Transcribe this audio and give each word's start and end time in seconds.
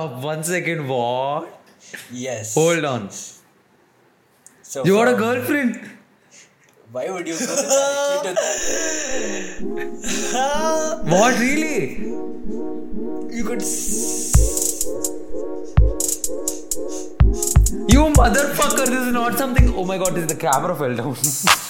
One 0.00 0.42
second. 0.44 0.88
What? 0.88 1.60
Yes. 2.10 2.54
Hold 2.54 2.84
on. 2.84 3.10
So 4.62 4.84
You 4.84 4.94
got 4.94 5.08
a 5.08 5.14
girlfriend? 5.16 5.80
Why 6.92 7.10
would 7.10 7.26
you 7.26 7.34
go 7.34 7.46
to 7.46 7.52
that? 7.52 8.36
What 11.04 11.38
really? 11.38 11.98
You 13.36 13.44
could. 13.44 13.60
s- 13.62 14.86
You 17.92 18.02
motherfucker, 18.18 18.86
this 18.86 19.00
is 19.06 19.12
not 19.12 19.36
something. 19.38 19.72
Oh 19.74 19.84
my 19.84 19.96
god, 19.98 20.14
this 20.14 20.24
is 20.24 20.28
the 20.34 20.36
camera 20.36 20.74
fell 20.76 20.94
down. 20.94 21.16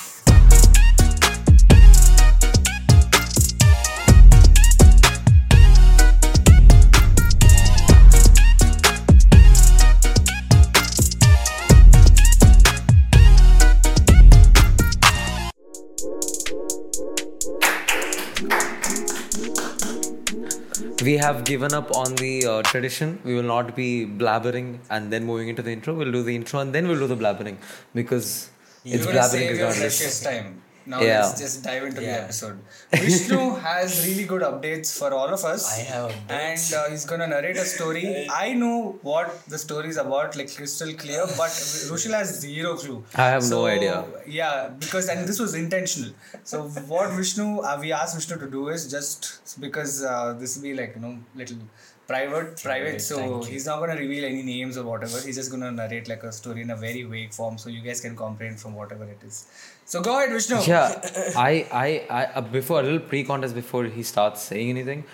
we 21.03 21.17
have 21.19 21.45
given 21.45 21.73
up 21.75 21.95
on 21.97 22.15
the 22.17 22.47
uh, 22.47 22.63
tradition. 22.63 23.21
We 23.25 23.35
will 23.35 23.43
not 23.55 23.75
be 23.77 24.07
blabbering 24.07 24.79
and 24.91 25.13
then 25.13 25.25
moving 25.25 25.49
into 25.49 25.63
the 25.63 25.71
intro. 25.73 25.95
We'll 25.95 26.13
do 26.13 26.23
the 26.23 26.35
intro 26.35 26.61
and 26.61 26.75
then 26.75 26.89
we'll 26.89 26.99
do 26.99 27.07
the 27.07 27.17
blabbering 27.17 27.57
because 27.95 28.51
it's 28.85 29.05
You're 29.05 29.07
gonna 29.07 29.19
blabbering 29.19 29.43
your 29.43 29.53
regardless. 29.53 30.21
time. 30.23 30.63
Now 30.87 31.01
Yeah. 31.01 31.21
let's 31.25 31.41
just 31.41 31.63
dive 31.63 31.85
into 31.85 32.01
the 32.01 32.11
episode. 32.23 32.59
Vishnu 32.93 33.55
has 33.67 34.07
really 34.07 34.25
good 34.25 34.43
updates 34.43 34.97
for 34.99 35.13
all 35.15 35.29
of 35.37 35.45
us. 35.45 35.67
I 35.79 35.83
have 35.93 36.11
updates. 36.11 36.73
And 36.73 36.75
uh, 36.81 36.91
he's 36.91 37.05
gonna 37.05 37.27
narrate 37.27 37.57
a 37.57 37.65
story. 37.65 38.27
I 38.31 38.53
know 38.55 38.99
what 39.03 39.45
the 39.47 39.59
story 39.59 39.89
is 39.89 39.97
about, 39.97 40.37
like 40.37 40.55
crystal 40.55 40.93
clear, 40.95 41.25
but 41.37 41.51
Rushil 41.93 42.15
has 42.15 42.41
zero 42.41 42.75
clue. 42.77 43.05
I 43.15 43.27
have 43.29 43.49
no 43.51 43.67
idea. 43.67 44.05
Yeah, 44.27 44.69
because 44.79 45.09
and 45.09 45.27
this 45.29 45.39
was 45.39 45.55
intentional. 45.55 46.13
So 46.45 46.63
what 46.95 47.11
Vishnu, 47.13 47.61
uh, 47.61 47.79
we 47.81 47.93
asked 47.93 48.15
Vishnu 48.17 48.39
to 48.39 48.51
do 48.51 48.69
is 48.69 48.91
just 48.91 49.61
because 49.61 50.03
uh, 50.05 50.35
this 50.39 50.57
will 50.57 50.63
be 50.65 50.75
like 50.75 50.95
you 50.97 51.03
know 51.03 51.19
little 51.35 51.59
private, 52.07 52.61
private. 52.63 53.01
So 53.01 53.43
he's 53.43 53.67
not 53.67 53.81
gonna 53.81 53.97
reveal 53.97 54.25
any 54.25 54.43
names 54.43 54.77
or 54.77 54.85
whatever. 54.85 55.19
He's 55.21 55.37
just 55.37 55.51
gonna 55.51 55.71
narrate 55.71 56.09
like 56.09 56.23
a 56.25 56.33
story 56.33 56.63
in 56.63 56.71
a 56.71 56.77
very 56.77 57.03
vague 57.03 57.33
form, 57.33 57.59
so 57.59 57.69
you 57.71 57.81
guys 57.83 58.01
can 58.01 58.17
comprehend 58.17 58.61
from 58.61 58.75
whatever 58.75 59.05
it 59.05 59.21
is. 59.27 59.47
So 59.93 60.01
go 60.01 60.13
ahead, 60.17 60.31
Vishnu. 60.31 60.59
Yeah, 60.67 60.85
I, 61.37 61.51
I, 61.71 61.89
I 62.19 62.25
uh, 62.37 62.41
before 62.41 62.81
a 62.81 62.83
little 62.83 62.99
pre-contest 62.99 63.55
before 63.55 63.85
he 63.85 64.03
starts 64.03 64.41
saying 64.41 64.71
anything, 64.71 65.05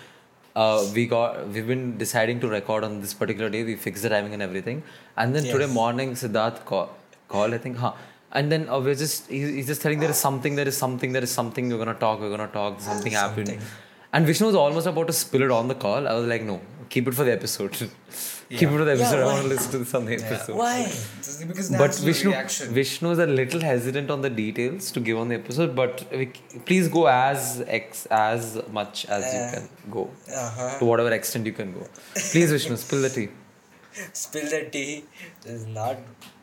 uh, 0.55 0.85
we 0.95 1.05
got 1.05 1.49
we've 1.49 1.67
been 1.67 1.97
deciding 1.97 2.39
to 2.43 2.47
record 2.47 2.85
on 2.85 3.01
this 3.01 3.13
particular 3.13 3.49
day. 3.49 3.63
We 3.65 3.75
fixed 3.75 4.03
the 4.03 4.09
timing 4.13 4.33
and 4.35 4.41
everything, 4.41 4.81
and 5.17 5.35
then 5.35 5.43
today 5.43 5.65
morning 5.65 6.13
Siddharth 6.13 6.63
call, 6.63 6.95
call 7.27 7.53
I 7.53 7.57
think, 7.57 7.75
huh? 7.75 7.91
And 8.31 8.49
then 8.49 8.69
uh, 8.69 8.79
we're 8.79 8.95
just 8.95 9.27
he, 9.27 9.41
he's 9.57 9.67
just 9.67 9.81
telling 9.81 9.99
there 9.99 10.15
is 10.17 10.23
something, 10.27 10.55
there 10.55 10.69
is 10.73 10.77
something, 10.77 11.11
there 11.11 11.23
is 11.23 11.31
something. 11.39 11.67
We're 11.67 11.83
gonna 11.83 11.99
talk. 12.05 12.21
We're 12.21 12.35
gonna 12.37 12.47
talk. 12.47 12.79
Something 12.79 13.11
happened. 13.11 13.59
Something. 14.11 14.17
And 14.17 14.25
Vishnu 14.25 14.47
was 14.47 14.55
almost 14.55 14.87
about 14.87 15.07
to 15.07 15.13
spill 15.13 15.43
it 15.43 15.51
on 15.51 15.67
the 15.67 15.75
call. 15.75 16.07
I 16.07 16.13
was 16.13 16.25
like, 16.27 16.43
no, 16.43 16.59
keep 16.89 17.07
it 17.07 17.13
for 17.13 17.23
the 17.23 17.31
episode. 17.31 17.71
keep 18.49 18.63
it 18.63 18.67
for 18.67 18.83
the 18.83 18.91
episode. 18.93 19.21
I 19.21 19.25
want 19.25 19.41
to 19.43 19.47
listen 19.47 19.71
to 19.71 19.77
this 19.79 19.93
on 19.93 20.05
the 20.05 20.13
episode. 20.15 20.55
Why? 20.57 20.83
Just 21.17 21.47
because 21.47 21.69
But 21.69 21.77
natural 21.79 22.05
Vishnu, 22.05 22.29
reaction. 22.31 22.73
Vishnu 22.73 23.11
is 23.11 23.19
a 23.19 23.27
little 23.27 23.61
hesitant 23.61 24.09
on 24.09 24.21
the 24.21 24.29
details 24.29 24.91
to 24.93 24.99
give 24.99 25.17
on 25.19 25.27
the 25.29 25.35
episode, 25.35 25.75
but 25.75 26.05
we, 26.11 26.25
please 26.65 26.87
go 26.87 27.05
as 27.07 27.63
ex 27.67 28.07
as 28.07 28.59
much 28.71 29.05
as 29.05 29.23
you 29.33 29.39
Uh, 29.39 29.51
can 29.53 29.69
go 29.91 30.09
Uh-huh. 30.35 30.79
to 30.79 30.85
whatever 30.85 31.11
extent 31.11 31.45
you 31.45 31.53
can 31.53 31.73
go. 31.73 31.85
Please, 32.31 32.51
Vishnu, 32.51 32.77
spill 32.85 33.01
the 33.03 33.09
tea. 33.09 33.29
Spill 34.13 34.49
the 34.49 34.69
tea. 34.71 35.05
There's 35.43 35.67
not 35.67 35.97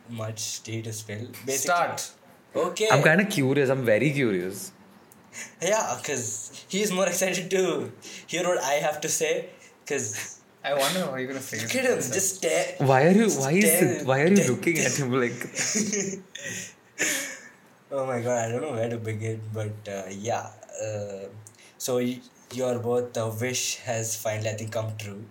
much 0.09 0.63
tea 0.63 0.81
to 0.83 0.93
spill. 0.93 1.27
Basically, 1.45 1.53
Start. 1.57 2.11
Okay. 2.55 2.87
I'm 2.89 3.03
kind 3.03 3.19
of 3.19 3.29
curious. 3.29 3.69
I'm 3.69 3.83
very 3.85 4.11
curious. 4.11 4.71
Yeah, 5.61 5.95
because 5.99 6.51
he's 6.67 6.91
more 6.91 7.07
excited 7.13 7.49
to 7.51 7.91
hear 8.27 8.43
what 8.47 8.59
I 8.63 8.73
have 8.87 9.01
to 9.01 9.09
say. 9.09 9.49
Because 9.83 10.39
I 10.63 10.73
wonder 10.73 10.99
how 11.05 11.15
you're 11.15 11.27
gonna 11.27 11.39
phrase 11.39 11.63
look 11.63 11.75
at 11.75 11.85
it. 11.85 11.91
him, 11.91 11.97
just 11.97 12.35
stare. 12.37 12.75
Why 12.79 13.03
are 13.07 13.11
you? 13.11 13.29
Why 13.29 13.51
is 13.51 13.81
it? 13.81 14.05
Why 14.05 14.21
are 14.23 14.27
you 14.27 14.43
looking 14.51 14.77
at 14.79 14.93
him 14.97 15.11
like? 15.11 15.37
Oh 17.89 18.05
my 18.05 18.19
god, 18.21 18.37
I 18.45 18.51
don't 18.51 18.61
know 18.61 18.73
where 18.73 18.89
to 18.89 18.97
begin, 18.97 19.39
but 19.53 19.71
uh, 19.87 20.03
yeah. 20.09 20.47
Uh, 20.83 21.27
so 21.77 21.95
y- 21.97 22.19
your 22.53 22.79
both 22.79 23.15
uh, 23.17 23.31
wish 23.39 23.77
has 23.77 24.15
finally, 24.17 24.49
I 24.49 24.55
think, 24.55 24.73
come 24.73 24.91
true. 24.97 25.23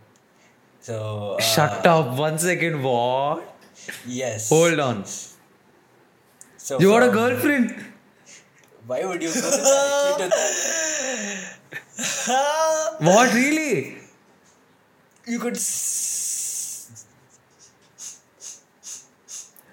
So 0.81 1.37
uh, 1.39 1.43
Shut 1.43 1.87
up. 1.87 2.17
One 2.17 2.39
second. 2.39 2.83
What? 2.83 3.45
Yes. 4.07 4.49
Hold 4.49 4.81
on. 4.81 5.05
So 6.57 6.81
You 6.81 6.89
got 6.89 7.03
a 7.03 7.07
from- 7.07 7.15
girlfriend? 7.15 7.85
Why 8.87 9.05
would 9.05 9.21
you 9.23 9.29
go 9.29 9.35
to 9.35 9.41
that? 9.41 10.33
What 13.01 13.35
really? 13.35 13.97
You 15.27 15.39
could. 15.39 15.57
S- 15.57 17.05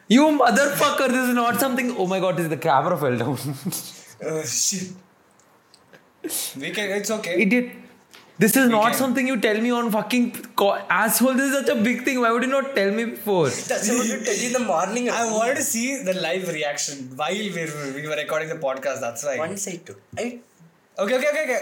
You 0.10 0.24
motherfucker! 0.38 1.08
This 1.10 1.30
is 1.30 1.36
not 1.36 1.60
something. 1.60 1.96
Oh 1.98 2.06
my 2.08 2.20
god! 2.20 2.38
This 2.38 2.44
is 2.46 2.50
the 2.50 2.58
camera 2.58 2.98
fell 2.98 3.18
down. 3.18 3.38
oh 4.26 4.44
shit. 4.44 4.90
We 6.60 6.72
can. 6.72 6.92
It's 6.98 7.12
okay. 7.12 7.42
Idiot. 7.42 7.72
This 8.40 8.56
is 8.58 8.68
not 8.70 8.90
can. 8.92 8.94
something 9.00 9.28
you 9.28 9.40
tell 9.40 9.60
me 9.62 9.72
on 9.72 9.92
fucking 9.92 10.32
call. 10.56 10.78
asshole. 10.90 11.34
This 11.36 11.52
is 11.52 11.58
such 11.60 11.70
a 11.78 11.82
big 11.82 12.04
thing. 12.04 12.20
Why 12.22 12.32
would 12.32 12.44
you 12.44 12.50
not 12.50 12.76
tell 12.76 12.92
me 12.92 13.06
before? 13.06 13.50
That's 13.50 13.90
what 13.90 14.08
to 14.08 14.24
tell 14.26 14.36
you 14.36 14.48
in 14.48 14.54
the 14.54 14.60
morning. 14.60 15.10
I 15.10 15.32
wanted 15.32 15.56
to 15.58 15.62
see 15.64 16.02
the 16.04 16.16
live 16.16 16.48
reaction 16.52 17.12
while 17.16 17.32
we 17.32 17.50
were, 17.52 17.94
we 17.96 18.08
were 18.08 18.16
recording 18.16 18.50
the 18.50 18.56
podcast. 18.56 19.02
That's 19.02 19.24
why. 19.24 19.38
Once 19.38 19.68
I 19.68 19.76
took. 19.78 20.02
I, 20.18 20.40
Okay, 20.98 21.16
okay, 21.18 21.28
okay, 21.30 21.44
okay. 21.44 21.62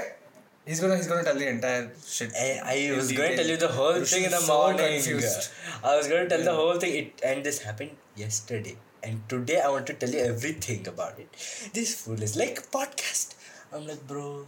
He's 0.65 0.79
gonna 0.81 0.95
he's 0.97 1.07
gonna 1.07 1.23
tell 1.23 1.35
the 1.35 1.47
entire 1.49 1.91
shit. 2.05 2.31
I, 2.39 2.47
I 2.91 2.95
was 2.95 3.11
going 3.11 3.31
to 3.31 3.37
tell 3.37 3.47
you 3.47 3.57
the 3.57 3.67
whole 3.69 3.93
Rushil 3.93 4.09
thing 4.13 4.23
in 4.25 4.31
the 4.31 4.37
so 4.37 4.53
morning. 4.57 4.87
confused. 5.01 5.49
I 5.83 5.95
was 5.97 6.07
going 6.07 6.23
to 6.27 6.29
tell 6.35 6.43
the 6.43 6.53
whole 6.53 6.77
thing. 6.79 6.95
It 7.01 7.21
and 7.25 7.43
this 7.43 7.59
happened 7.63 7.91
yesterday. 8.15 8.75
And 9.03 9.21
today 9.29 9.59
I 9.59 9.69
want 9.69 9.87
to 9.87 9.93
tell 9.93 10.09
you 10.09 10.19
everything 10.19 10.87
about 10.87 11.17
it. 11.17 11.29
This 11.73 11.95
fool 12.01 12.21
is 12.21 12.35
like 12.37 12.59
a 12.59 12.61
podcast. 12.77 13.33
I'm 13.73 13.87
like, 13.87 14.05
bro, 14.07 14.45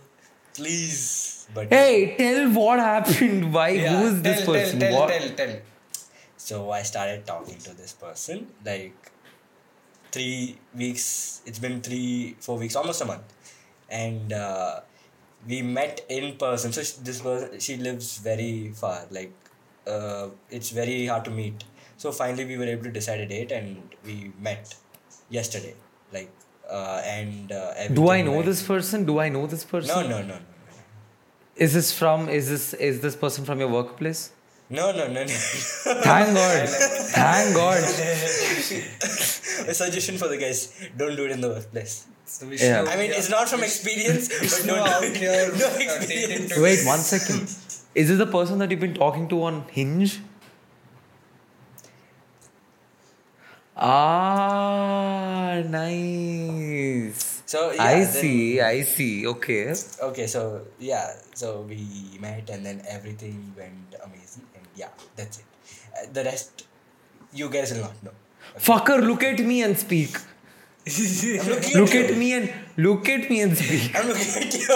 please. 0.55 1.47
But 1.53 1.69
Hey, 1.71 2.15
tell 2.17 2.49
what 2.51 2.79
happened. 2.79 3.53
Why? 3.57 3.69
Yeah, 3.69 3.97
Who 3.99 4.07
is 4.07 4.21
this 4.21 4.45
tell, 4.45 4.53
person? 4.53 4.79
Tell, 4.79 4.89
tell, 4.91 4.99
what? 5.01 5.09
tell, 5.09 5.29
tell. 5.47 5.59
So 6.37 6.71
I 6.71 6.83
started 6.83 7.25
talking 7.25 7.57
to 7.59 7.73
this 7.73 7.93
person 7.93 8.47
like 8.65 9.11
three 10.11 10.57
weeks. 10.75 11.41
It's 11.45 11.59
been 11.59 11.81
three, 11.81 12.35
four 12.39 12.57
weeks, 12.57 12.75
almost 12.75 13.01
a 13.01 13.05
month, 13.05 13.23
and 13.89 14.31
uh, 14.33 14.81
we 15.47 15.61
met 15.61 16.05
in 16.09 16.37
person. 16.37 16.71
So 16.71 16.83
sh- 16.83 16.93
this 17.09 17.21
person, 17.21 17.59
she 17.59 17.77
lives 17.77 18.17
very 18.17 18.71
far. 18.75 19.05
Like 19.11 19.33
uh, 19.87 20.29
it's 20.49 20.69
very 20.69 21.05
hard 21.05 21.25
to 21.25 21.31
meet. 21.31 21.63
So 21.97 22.11
finally, 22.11 22.45
we 22.45 22.57
were 22.57 22.65
able 22.65 22.83
to 22.83 22.91
decide 22.91 23.19
a 23.21 23.25
date, 23.25 23.51
and 23.51 23.95
we 24.05 24.31
met 24.39 24.75
yesterday. 25.29 25.75
Like 26.11 26.31
uh, 26.69 27.01
and 27.05 27.51
uh, 27.51 27.87
Do 27.89 28.09
I 28.09 28.21
know 28.21 28.33
went- 28.33 28.45
this 28.45 28.63
person? 28.63 29.05
Do 29.05 29.19
I 29.19 29.29
know 29.29 29.47
this 29.47 29.63
person? 29.63 29.95
No, 29.95 30.07
no, 30.07 30.21
no, 30.21 30.27
no. 30.27 30.37
Is 31.55 31.73
this 31.73 31.91
from? 31.97 32.29
Is 32.29 32.49
this 32.49 32.73
is 32.73 33.01
this 33.01 33.15
person 33.15 33.45
from 33.45 33.59
your 33.59 33.69
workplace? 33.69 34.31
No, 34.69 34.91
no, 34.91 35.05
no, 35.07 35.21
no. 35.23 35.27
Thank 35.27 36.33
God. 36.35 36.69
Thank 36.69 37.55
God. 37.55 37.77
a 39.69 39.73
suggestion 39.73 40.17
for 40.17 40.27
the 40.29 40.37
guys: 40.37 40.73
don't 40.97 41.15
do 41.15 41.25
it 41.25 41.31
in 41.31 41.41
the 41.41 41.49
workplace. 41.49 42.07
So 42.25 42.47
we 42.47 42.57
Yeah. 42.57 42.85
I 42.89 42.95
mean, 42.95 43.11
it's 43.11 43.29
not 43.29 43.47
from 43.49 43.61
experience, 43.61 44.29
but 44.29 44.39
Vishnu 44.39 44.67
don't 44.73 44.87
out 44.87 45.03
here, 45.03 45.51
no 45.59 45.67
experience. 45.75 46.57
Wait 46.57 46.83
one 46.85 46.99
second. 46.99 47.41
Is 47.93 48.07
this 48.07 48.17
the 48.17 48.25
person 48.25 48.57
that 48.59 48.71
you've 48.71 48.79
been 48.79 48.95
talking 48.95 49.27
to 49.29 49.43
on 49.43 49.65
Hinge? 49.69 50.19
Ah, 53.75 55.61
nice. 55.67 56.42
So 57.53 57.71
yeah, 57.71 57.83
I 57.83 57.99
then- 57.99 58.13
see. 58.21 58.61
I 58.61 58.81
see. 58.81 59.27
Okay. 59.27 59.75
Okay, 60.09 60.25
so 60.25 60.41
yeah, 60.79 61.13
so 61.35 61.47
we 61.71 61.81
met 62.19 62.49
and 62.49 62.65
then 62.65 62.81
everything 62.89 63.53
went 63.55 63.93
amazing, 64.05 64.45
and 64.55 64.65
yeah, 64.75 64.89
that's 65.15 65.37
it. 65.41 65.45
Uh, 65.95 66.07
the 66.11 66.23
rest, 66.23 66.65
you 67.31 67.49
guys 67.55 67.71
will 67.73 67.81
not 67.81 68.03
know. 68.03 68.15
Fucker, 68.57 68.97
look 69.09 69.23
at 69.23 69.39
me 69.51 69.61
and 69.61 69.77
speak. 69.77 70.17
I'm 70.85 70.93
Look 71.81 71.93
at 71.95 72.09
at 72.09 72.17
me 72.17 72.33
and 72.37 72.51
look 72.75 73.07
at 73.07 73.29
me 73.29 73.39
and 73.41 73.55
speak. 73.57 73.91
I'm 73.97 74.07
looking 74.07 74.33
at 74.43 74.53
you. 74.53 74.65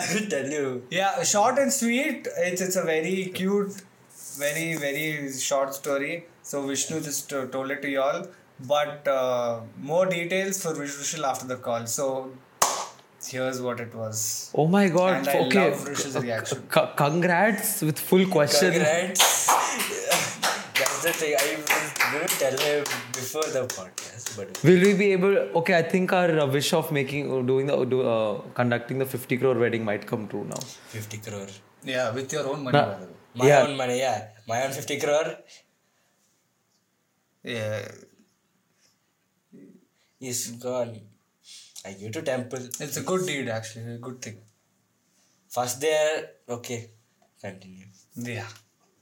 I 0.00 0.02
will 0.12 0.26
tell 0.34 0.48
you. 0.56 0.82
Yeah, 0.90 1.22
short 1.22 1.58
and 1.58 1.72
sweet. 1.72 2.26
It's 2.48 2.60
it's 2.60 2.76
a 2.76 2.82
very 2.82 3.30
cute, 3.38 3.80
very 4.44 4.76
very 4.76 5.32
short 5.32 5.72
story. 5.80 6.26
So 6.42 6.66
Vishnu 6.66 7.00
just 7.00 7.32
uh, 7.32 7.46
told 7.46 7.70
it 7.70 7.80
to 7.82 7.88
y'all, 7.88 8.26
but 8.66 9.06
uh, 9.08 9.60
more 9.80 10.06
details 10.06 10.62
for 10.62 10.74
Vishnu 10.74 11.24
after 11.24 11.46
the 11.46 11.56
call. 11.56 11.86
So 11.86 12.32
Here's 13.28 13.60
what 13.60 13.80
it 13.80 13.94
was. 13.94 14.50
Oh 14.54 14.66
my 14.66 14.88
god. 14.88 15.18
And 15.18 15.28
I 15.28 15.38
okay. 15.40 15.70
love 15.70 15.86
Rish's 15.86 16.16
reaction. 16.16 16.62
C- 16.72 16.80
congrats 16.96 17.82
with 17.82 17.98
full 17.98 18.26
question. 18.26 18.72
Congrats. 18.72 19.46
That's 20.80 21.02
the 21.02 21.12
thing. 21.12 21.36
I 21.38 21.56
was 21.56 21.92
going 22.12 22.26
to 22.26 22.38
tell 22.38 22.58
him 22.58 22.84
before 23.12 23.42
the 23.42 23.66
podcast, 23.66 24.36
but 24.38 24.62
Will 24.64 24.80
we 24.80 24.94
be 24.94 25.12
able? 25.12 25.36
Okay, 25.60 25.76
I 25.76 25.82
think 25.82 26.12
our 26.14 26.30
uh, 26.40 26.46
wish 26.46 26.72
of 26.72 26.90
making, 26.92 27.46
doing 27.46 27.66
the, 27.66 27.84
do, 27.84 28.00
uh, 28.08 28.40
conducting 28.54 28.98
the 28.98 29.04
50 29.04 29.36
crore 29.36 29.54
wedding 29.58 29.84
might 29.84 30.06
come 30.06 30.26
true 30.26 30.44
now. 30.44 30.56
50 30.88 31.18
crore. 31.18 31.46
Yeah, 31.84 32.10
with 32.12 32.32
your 32.32 32.48
own 32.48 32.64
money. 32.64 32.78
Nah. 32.78 32.86
by 32.86 32.98
the 33.00 33.04
way. 33.04 33.12
My 33.34 33.46
Yeah. 33.48 33.66
own 33.66 33.76
money, 33.76 33.98
yeah. 33.98 34.28
My 34.48 34.64
own 34.64 34.72
50 34.72 34.98
crore 34.98 35.36
Yeah, 37.44 37.86
is 40.20 40.48
gone. 40.62 41.00
I 41.84 41.92
give 41.92 42.12
to 42.12 42.22
temple. 42.22 42.58
it's 42.78 42.96
a 42.96 43.02
good 43.02 43.26
deed 43.26 43.48
actually. 43.48 43.94
A 43.94 43.98
good 43.98 44.20
thing. 44.22 44.38
First 45.48 45.80
there, 45.80 46.30
okay. 46.48 46.90
Continue. 47.40 47.86
Yeah. 48.16 48.46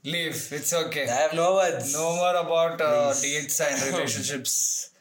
Leave. 0.03 0.47
It's 0.51 0.73
okay. 0.73 1.03
I 1.09 1.13
have 1.23 1.33
no 1.33 1.55
words. 1.55 1.93
No 1.93 2.15
more 2.15 2.35
about 2.35 2.79
uh, 2.81 3.13
dates 3.21 3.59
and 3.59 3.93
relationships. 3.93 4.91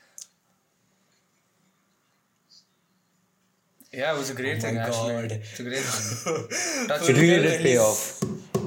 Yeah, 3.92 4.14
it 4.14 4.18
was 4.18 4.30
a 4.30 4.34
great 4.34 4.58
Oh 4.58 4.60
thing 4.60 4.74
my 4.74 4.80
actually. 4.82 5.28
God. 5.28 5.32
It's 5.32 5.60
a 5.60 5.62
great 5.62 5.78
thing. 5.78 6.88
Touch 6.88 7.08
It 7.08 7.16
really 7.16 7.42
did 7.42 7.62
pay 7.62 7.78
off. 7.78 8.22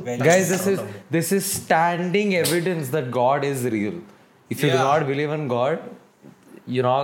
When 0.06 0.20
Guys, 0.20 0.50
this 0.50 0.66
is 0.66 0.80
this 1.12 1.32
is 1.32 1.46
standing 1.46 2.36
evidence 2.36 2.90
that 2.90 3.12
God 3.12 3.44
is 3.44 3.64
real. 3.66 4.02
If 4.50 4.64
you 4.64 4.72
do 4.72 4.78
not 4.78 5.06
believe 5.06 5.30
in 5.30 5.48
God, 5.48 5.80
you 6.76 6.82
know, 6.88 6.96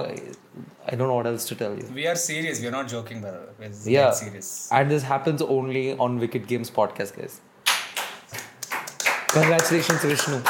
I 0.92 0.96
don't 0.96 1.08
know 1.12 1.16
what 1.16 1.28
else 1.32 1.46
to 1.50 1.56
tell 1.62 1.74
you. 1.80 1.86
We 2.00 2.08
are 2.08 2.16
serious. 2.16 2.62
We 2.62 2.68
are 2.68 2.76
not 2.80 2.88
joking, 2.88 3.22
by 3.22 3.32
the. 3.32 3.42
We're 3.60 3.70
dead 3.70 3.92
Yeah, 3.98 4.12
serious. 4.12 4.70
and 4.72 4.90
this 4.96 5.04
happens 5.14 5.42
only 5.58 5.86
on 6.08 6.20
Wicked 6.26 6.48
Games 6.54 6.72
podcast, 6.80 7.18
guys. 7.22 7.42
Congratulations, 9.38 10.02
Vishnu. 10.04 10.42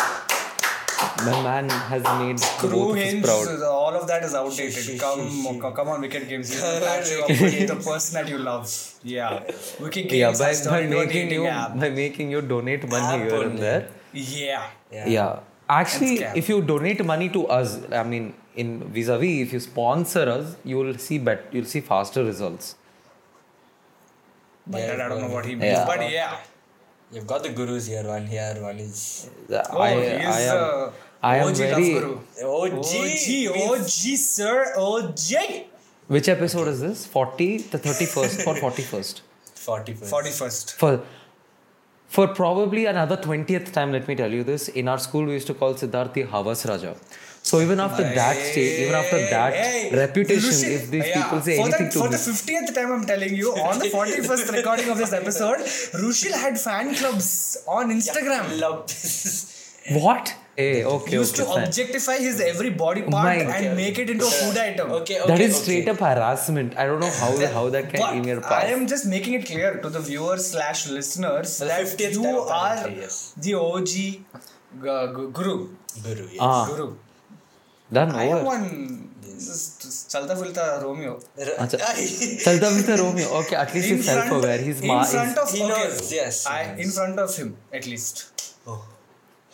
My 1.26 1.42
man 1.44 1.70
has 1.70 2.04
made 2.20 2.40
Screw 2.40 2.70
both 2.70 3.14
of 3.14 3.24
proud. 3.24 3.62
all 3.64 3.94
of 4.00 4.08
that 4.08 4.24
is 4.24 4.34
outdated. 4.36 5.00
come, 5.00 5.60
co- 5.62 5.72
come 5.72 5.90
on, 5.90 6.02
Wicked 6.02 6.28
Games. 6.30 6.52
You 6.56 6.62
have 6.62 6.82
to 6.84 6.90
actually 6.90 7.22
appreciate 7.22 7.68
the 7.68 7.76
person 7.76 8.14
that 8.20 8.30
you 8.32 8.38
love. 8.38 8.70
Yeah. 9.04 9.44
Wicked 9.80 10.10
Games 10.10 10.14
Yeah, 10.14 10.32
by, 10.32 10.54
by 10.54 10.54
turned 10.70 10.94
into 10.94 11.02
a 11.02 11.06
making 11.06 11.32
you 11.32 11.46
app. 11.48 11.80
by 11.80 11.90
making 11.90 12.32
you 12.32 12.42
donate 12.42 12.88
money 12.96 13.24
App 13.24 13.30
here 13.32 13.44
and 13.50 13.58
there. 13.68 13.90
Yeah. 14.14 14.70
Yeah. 14.92 15.08
Yeah. 15.18 15.40
Actually, 15.70 16.20
if 16.42 16.48
you 16.50 16.62
donate 16.62 17.04
money 17.06 17.30
to 17.30 17.48
us, 17.48 17.80
I 17.92 18.04
mean, 18.04 18.34
in 18.56 18.84
vis-a-vis, 18.92 19.48
if 19.48 19.54
you 19.54 19.60
sponsor 19.60 20.22
us, 20.30 20.56
you 20.64 20.78
will 20.78 20.98
see 20.98 21.18
bet, 21.18 21.46
you'll 21.52 21.66
see 21.66 21.82
faster 21.82 22.24
results. 22.24 22.76
But 24.66 24.82
Yeah, 24.82 24.94
I 24.94 25.10
don't 25.10 25.22
know 25.22 25.34
what 25.34 25.46
he 25.46 25.56
means. 25.56 25.64
Yeah. 25.64 25.86
But 25.86 26.10
yeah. 26.12 26.38
You've 27.12 27.28
got 27.28 27.44
the 27.44 27.50
gurus 27.50 27.88
here. 27.88 28.04
One 28.04 28.26
here, 28.28 28.58
one 28.60 28.78
is 28.80 29.30
Oh, 29.50 29.80
I, 29.80 29.94
he 29.94 30.00
is 30.02 30.36
I 30.36 30.42
am, 30.42 30.64
uh, 30.64 30.92
I 31.24 31.38
am 31.38 31.48
OG 31.48 31.56
very. 31.56 31.94
Love 31.94 32.26
Guru. 32.38 32.74
OG. 32.74 32.86
OG, 33.56 33.80
OG, 33.80 33.90
sir, 34.18 34.74
OG. 34.78 35.66
Which 36.08 36.28
episode 36.28 36.68
is 36.68 36.82
this? 36.82 37.06
Forty, 37.06 37.58
the 37.60 37.78
thirty-first 37.78 38.46
or 38.46 38.56
forty-first? 38.56 39.22
40 39.56 39.94
first. 39.94 40.14
41st. 40.14 40.72
For 40.74 41.04
for 42.08 42.28
probably 42.28 42.86
another 42.86 43.18
twentieth 43.18 43.72
time, 43.72 43.92
let 43.92 44.08
me 44.08 44.16
tell 44.16 44.32
you 44.32 44.44
this. 44.44 44.68
In 44.70 44.88
our 44.88 44.98
school, 44.98 45.26
we 45.26 45.34
used 45.34 45.48
to 45.48 45.54
call 45.54 45.74
Siddharthi 45.74 46.28
Havas 46.30 46.66
Raja. 46.66 46.96
So 47.44 47.62
even 47.62 47.80
after 47.80 48.04
that 48.04 48.36
stage, 48.36 48.80
even 48.82 48.94
after 48.96 49.18
that 49.30 49.54
Hey, 49.54 49.90
reputation, 49.96 50.50
Rushi- 50.50 50.72
if 50.78 50.90
these 50.92 51.08
yeah, 51.08 51.24
people 51.24 51.42
say 51.42 51.56
for 51.58 51.64
anything 51.68 51.86
the, 51.86 51.92
to 51.94 52.00
For 52.00 52.06
me, 52.06 52.12
the 52.12 52.18
50th 52.18 52.74
time, 52.76 52.92
I'm 52.92 53.06
telling 53.06 53.34
you, 53.36 53.52
on 53.54 53.80
the 53.80 53.86
41st 53.86 54.52
recording 54.58 54.90
of 54.90 54.98
this 54.98 55.14
episode, 55.14 55.60
Rushil 56.04 56.34
had 56.34 56.60
fan 56.60 56.94
clubs 56.96 57.58
on 57.68 57.90
Instagram. 57.90 58.60
Love 58.60 58.88
this. 58.88 59.80
what? 59.92 60.36
Hey, 60.58 60.84
okay, 60.84 61.12
He 61.12 61.16
used 61.18 61.36
okay, 61.36 61.44
to 61.48 61.54
fine. 61.56 61.66
objectify 61.66 62.18
his 62.18 62.40
every 62.42 62.72
body 62.72 63.02
part 63.02 63.12
my 63.14 63.34
and 63.34 63.66
God. 63.66 63.76
make 63.76 64.00
it 64.00 64.10
into 64.10 64.26
a 64.26 64.30
food 64.30 64.58
item. 64.58 64.92
Okay, 64.92 65.20
okay. 65.20 65.28
That 65.32 65.40
is 65.40 65.54
okay. 65.56 65.64
straight 65.64 65.88
up 65.90 66.00
harassment. 66.00 66.76
I 66.76 66.88
don't 66.88 67.00
know 67.00 67.12
how 67.12 67.32
that, 67.38 67.54
how 67.54 67.70
that 67.70 67.92
can 67.92 68.18
even 68.18 68.44
I 68.44 68.66
am 68.78 68.88
just 68.88 69.06
making 69.06 69.34
it 69.36 69.46
clear 69.46 69.76
to 69.84 69.90
the 69.90 70.00
viewers 70.00 70.50
slash 70.50 70.88
listeners 70.90 71.60
the 71.60 71.66
that 71.66 72.00
you 72.12 72.26
are 72.40 72.90
yes. 72.90 73.34
the 73.38 73.54
OG 73.54 73.92
gu- 74.82 75.30
guru. 75.32 75.70
Guru, 76.04 76.24
yes. 76.24 76.38
Ah, 76.40 76.66
Guru. 76.66 76.96
done 77.94 78.12
I 78.12 78.24
am 78.24 78.46
one 78.46 79.10
just 79.22 80.10
chalta 80.12 80.36
fulta 80.36 80.82
Romeo. 80.82 81.20
Acha. 81.60 81.78
Chalta 82.46 82.76
with 82.76 82.88
the 82.88 82.98
Romeo. 82.98 83.28
Okay, 83.42 83.56
at 83.56 83.74
least 83.76 83.90
he's 83.90 84.06
self-aware. 84.06 84.58
He's 84.58 84.82
in 84.82 84.88
ma. 84.88 85.04
front 85.04 85.38
is- 85.38 85.38
of 85.38 85.52
He 85.52 85.62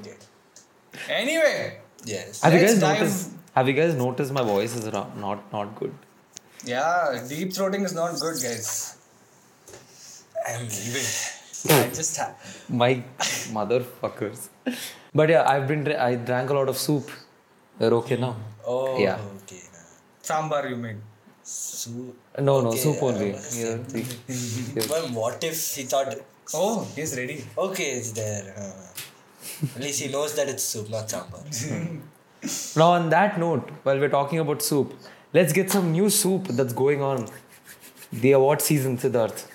Anyway, 1.10 1.78
yes. 2.06 2.42
Have 2.42 2.54
you 2.54 2.60
Let's 2.60 2.74
guys 2.74 2.81
dive- 2.81 3.00
noticed? 3.00 3.30
Have 3.56 3.68
you 3.68 3.74
guys 3.74 3.94
noticed 3.95 4.31
my 4.34 4.44
voice 4.44 4.75
is 4.75 4.86
ra- 4.94 5.07
not 5.16 5.51
not 5.51 5.75
good? 5.80 5.94
yeah, 6.66 7.24
deep 7.30 7.50
throating 7.54 7.84
is 7.86 7.94
not 7.94 8.19
good, 8.19 8.38
guys. 8.42 8.95
I'm 10.48 10.62
leaving. 10.68 11.07
I 11.69 11.89
just 12.00 12.18
ha- 12.18 12.34
My 12.69 13.04
motherfuckers. 13.57 14.48
But 15.13 15.30
yeah, 15.30 15.44
I've 15.54 15.68
been. 15.68 15.88
I 16.10 16.16
drank 16.16 16.50
a 16.50 16.54
lot 16.54 16.69
of 16.69 16.78
soup. 16.78 17.10
We're 17.80 17.94
okay 18.01 18.18
now. 18.18 18.36
Oh, 18.66 18.98
Yeah. 19.00 19.19
okay. 19.44 19.62
sambar. 20.30 20.62
You 20.69 20.75
mean? 20.86 21.01
So, 21.44 21.92
No, 22.40 22.62
no, 22.62 22.72
soup 22.83 23.01
only. 23.01 23.31
Uh, 23.33 23.38
was 23.38 23.54
Here, 23.56 24.86
well, 24.90 25.07
what 25.19 25.44
if 25.44 25.75
he 25.75 25.83
thought, 25.83 26.13
Oh, 26.54 26.88
he's 26.96 27.16
ready. 27.18 27.44
okay, 27.58 27.92
it's 27.92 28.12
there. 28.12 28.54
Uh, 28.58 29.68
at 29.76 29.82
least 29.82 30.02
he 30.02 30.12
knows 30.12 30.36
that 30.36 30.48
it's 30.50 30.64
soup, 30.64 30.90
not 30.90 31.08
sambar. 31.10 31.44
Now, 32.78 32.92
on 32.92 33.10
that 33.10 33.40
note, 33.40 33.70
while 33.84 34.00
we're 34.00 34.10
talking 34.10 34.40
about 34.40 34.62
soup, 34.62 34.94
let's 35.34 35.52
get 35.52 35.72
some 35.72 35.92
new 35.92 36.10
soup 36.10 36.48
that's 36.50 36.74
going 36.74 37.02
on. 37.02 37.28
The 38.14 38.32
award 38.34 38.62
season, 38.62 38.98
Siddharth. 38.98 39.48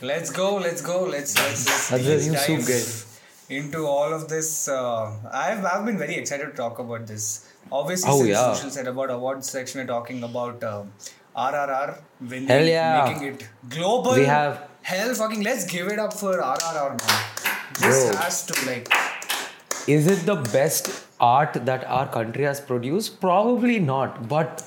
Let's 0.00 0.30
go. 0.30 0.56
Let's 0.56 0.80
go. 0.80 1.04
Let's 1.04 1.36
let's, 1.38 1.90
let's 1.92 2.04
That's 2.06 2.26
new 2.26 2.36
soup, 2.36 2.66
guys. 2.66 3.20
Into 3.48 3.86
all 3.86 4.12
of 4.14 4.28
this, 4.28 4.66
uh, 4.68 5.12
I've 5.30 5.64
I've 5.64 5.84
been 5.84 5.98
very 5.98 6.14
excited 6.14 6.46
to 6.50 6.56
talk 6.56 6.78
about 6.78 7.06
this. 7.06 7.48
Obviously, 7.70 8.10
Oh, 8.10 8.16
since 8.18 8.28
yeah. 8.30 8.54
Sushil 8.54 8.70
said 8.70 8.88
about 8.88 9.10
awards 9.10 9.48
section, 9.50 9.80
we're 9.82 9.86
talking 9.86 10.22
about 10.24 10.64
um, 10.64 10.90
RRR 11.36 12.00
winning, 12.20 12.48
yeah. 12.66 13.04
making 13.12 13.28
it 13.34 13.48
global. 13.68 14.14
We 14.14 14.24
have- 14.24 14.68
hell 14.82 15.14
fucking. 15.14 15.42
Let's 15.42 15.64
give 15.64 15.88
it 15.88 15.98
up 15.98 16.12
for 16.14 16.34
RRR, 16.38 16.90
man. 16.90 17.20
This 17.80 18.10
Bro. 18.10 18.16
has 18.20 18.46
to 18.46 18.66
like. 18.66 18.88
Is 19.88 20.06
it 20.06 20.26
the 20.26 20.36
best 20.36 20.90
art 21.20 21.54
that 21.66 21.84
our 21.84 22.08
country 22.08 22.44
has 22.44 22.60
produced? 22.60 23.20
Probably 23.20 23.78
not, 23.80 24.28
but 24.28 24.62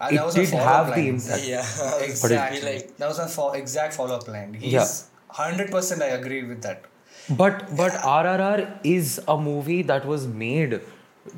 ah, 0.00 0.08
that 0.10 0.28
it 0.28 0.34
did 0.34 0.48
follow-up 0.50 0.86
have 0.86 0.94
the 0.94 1.08
impact. 1.08 1.44
yeah. 1.44 1.66
Exactly. 2.10 2.62
like- 2.62 2.96
that 2.98 3.08
was 3.08 3.18
a 3.18 3.26
fo- 3.28 3.52
exact 3.52 3.94
follow 3.94 4.16
up 4.16 4.28
line. 4.28 4.54
He's 4.54 4.72
Yeah. 4.72 4.86
hundred 5.28 5.70
percent. 5.70 6.02
I 6.02 6.10
agree 6.20 6.42
with 6.44 6.62
that. 6.62 6.84
But 7.42 7.64
but 7.76 7.92
RRR 7.92 8.78
is 8.84 9.20
a 9.28 9.36
movie 9.38 9.82
that 9.82 10.06
was 10.06 10.26
made 10.26 10.80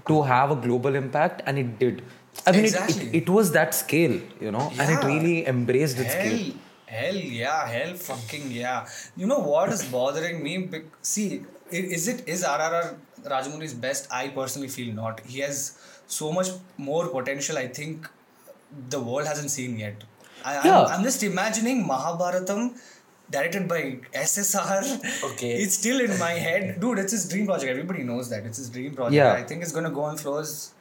to 0.08 0.22
have 0.22 0.50
a 0.50 0.56
global 0.56 0.94
impact, 0.94 1.42
and 1.46 1.58
it 1.58 1.78
did. 1.78 2.02
I 2.46 2.52
mean, 2.52 2.60
it, 2.60 2.64
Exactly. 2.68 3.06
it, 3.08 3.14
it 3.22 3.28
was 3.28 3.52
that 3.52 3.74
scale, 3.74 4.14
you 4.40 4.50
know, 4.50 4.70
and 4.78 4.90
it 4.90 5.04
really 5.04 5.46
embraced 5.46 5.98
its 5.98 6.14
Hell, 6.14 6.26
scale. 6.26 6.54
Hell 6.96 7.14
yeah, 7.40 7.66
hell 7.74 7.94
fucking 7.94 8.50
yeah. 8.50 8.86
You 9.16 9.26
know 9.32 9.40
what 9.52 9.72
is 9.76 9.84
bothering 9.96 10.42
me? 10.46 10.54
See, 11.02 11.42
is 11.70 12.08
it 12.12 12.28
is 12.28 12.44
RRR 12.44 12.94
Rajamouli's 13.34 13.74
best? 13.74 14.08
I 14.22 14.28
personally 14.28 14.68
feel 14.68 14.94
not. 14.94 15.20
He 15.34 15.40
has 15.40 15.60
so 16.06 16.32
much 16.32 16.48
more 16.76 17.04
potential. 17.18 17.58
I 17.58 17.68
think 17.68 18.08
the 18.96 19.00
world 19.00 19.26
hasn't 19.26 19.50
seen 19.50 19.78
yet. 19.78 20.04
I, 20.44 20.54
Yeah. 20.66 20.80
I'm, 20.82 20.98
I'm 20.98 21.02
just 21.10 21.22
imagining 21.22 21.86
Mahabharatam 21.88 22.72
directed 23.30 23.66
by 23.68 23.80
SSR. 24.26 24.82
Okay. 25.32 25.52
It's 25.64 25.76
still 25.82 26.00
in 26.00 26.18
my 26.18 26.32
head. 26.46 26.80
Dude, 26.80 26.98
it's 26.98 27.12
his 27.12 27.28
dream 27.28 27.46
project. 27.46 27.70
Everybody 27.70 28.02
knows 28.02 28.28
that. 28.30 28.44
It's 28.44 28.58
his 28.58 28.70
dream 28.70 28.94
project. 28.94 29.14
Yeah. 29.14 29.32
I 29.32 29.42
think 29.44 29.62
it's 29.62 29.72
gonna 29.72 29.90
go 29.98 30.02
on 30.12 30.16
floors. 30.18 30.72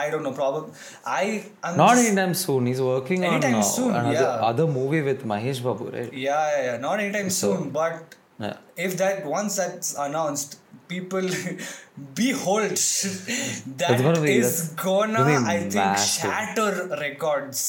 I 0.00 0.08
don't 0.10 0.22
know. 0.26 0.32
Probably. 0.32 0.72
I. 1.04 1.44
I'm 1.62 1.76
Not 1.76 1.98
anytime 1.98 2.34
soon. 2.34 2.66
He's 2.66 2.80
working 2.80 3.24
Anytime 3.24 3.54
on 3.56 3.60
uh, 3.60 3.70
soon, 3.76 3.90
another 3.94 4.12
yeah. 4.14 4.48
other 4.50 4.66
movie 4.66 5.02
with 5.10 5.24
Mahesh 5.32 5.62
Babu, 5.68 5.90
right? 5.96 6.12
Yeah, 6.12 6.40
yeah, 6.56 6.64
yeah. 6.72 6.76
Not 6.88 7.00
anytime 7.06 7.30
So- 7.30 7.54
soon, 7.56 7.70
but 7.78 8.16
Yeah. 8.44 8.56
if 8.88 8.96
that 9.00 9.26
once 9.32 9.56
that's 9.62 9.90
announced, 10.06 10.56
people 10.92 11.26
behold 12.22 12.70
that 13.82 14.00
gonna 14.06 14.20
be- 14.20 14.36
is 14.38 14.56
gonna, 14.84 15.18
gonna 15.18 15.48
I 15.54 15.58
think, 15.60 15.74
massive. 15.74 16.30
shatter 16.30 16.70
records. 17.00 17.60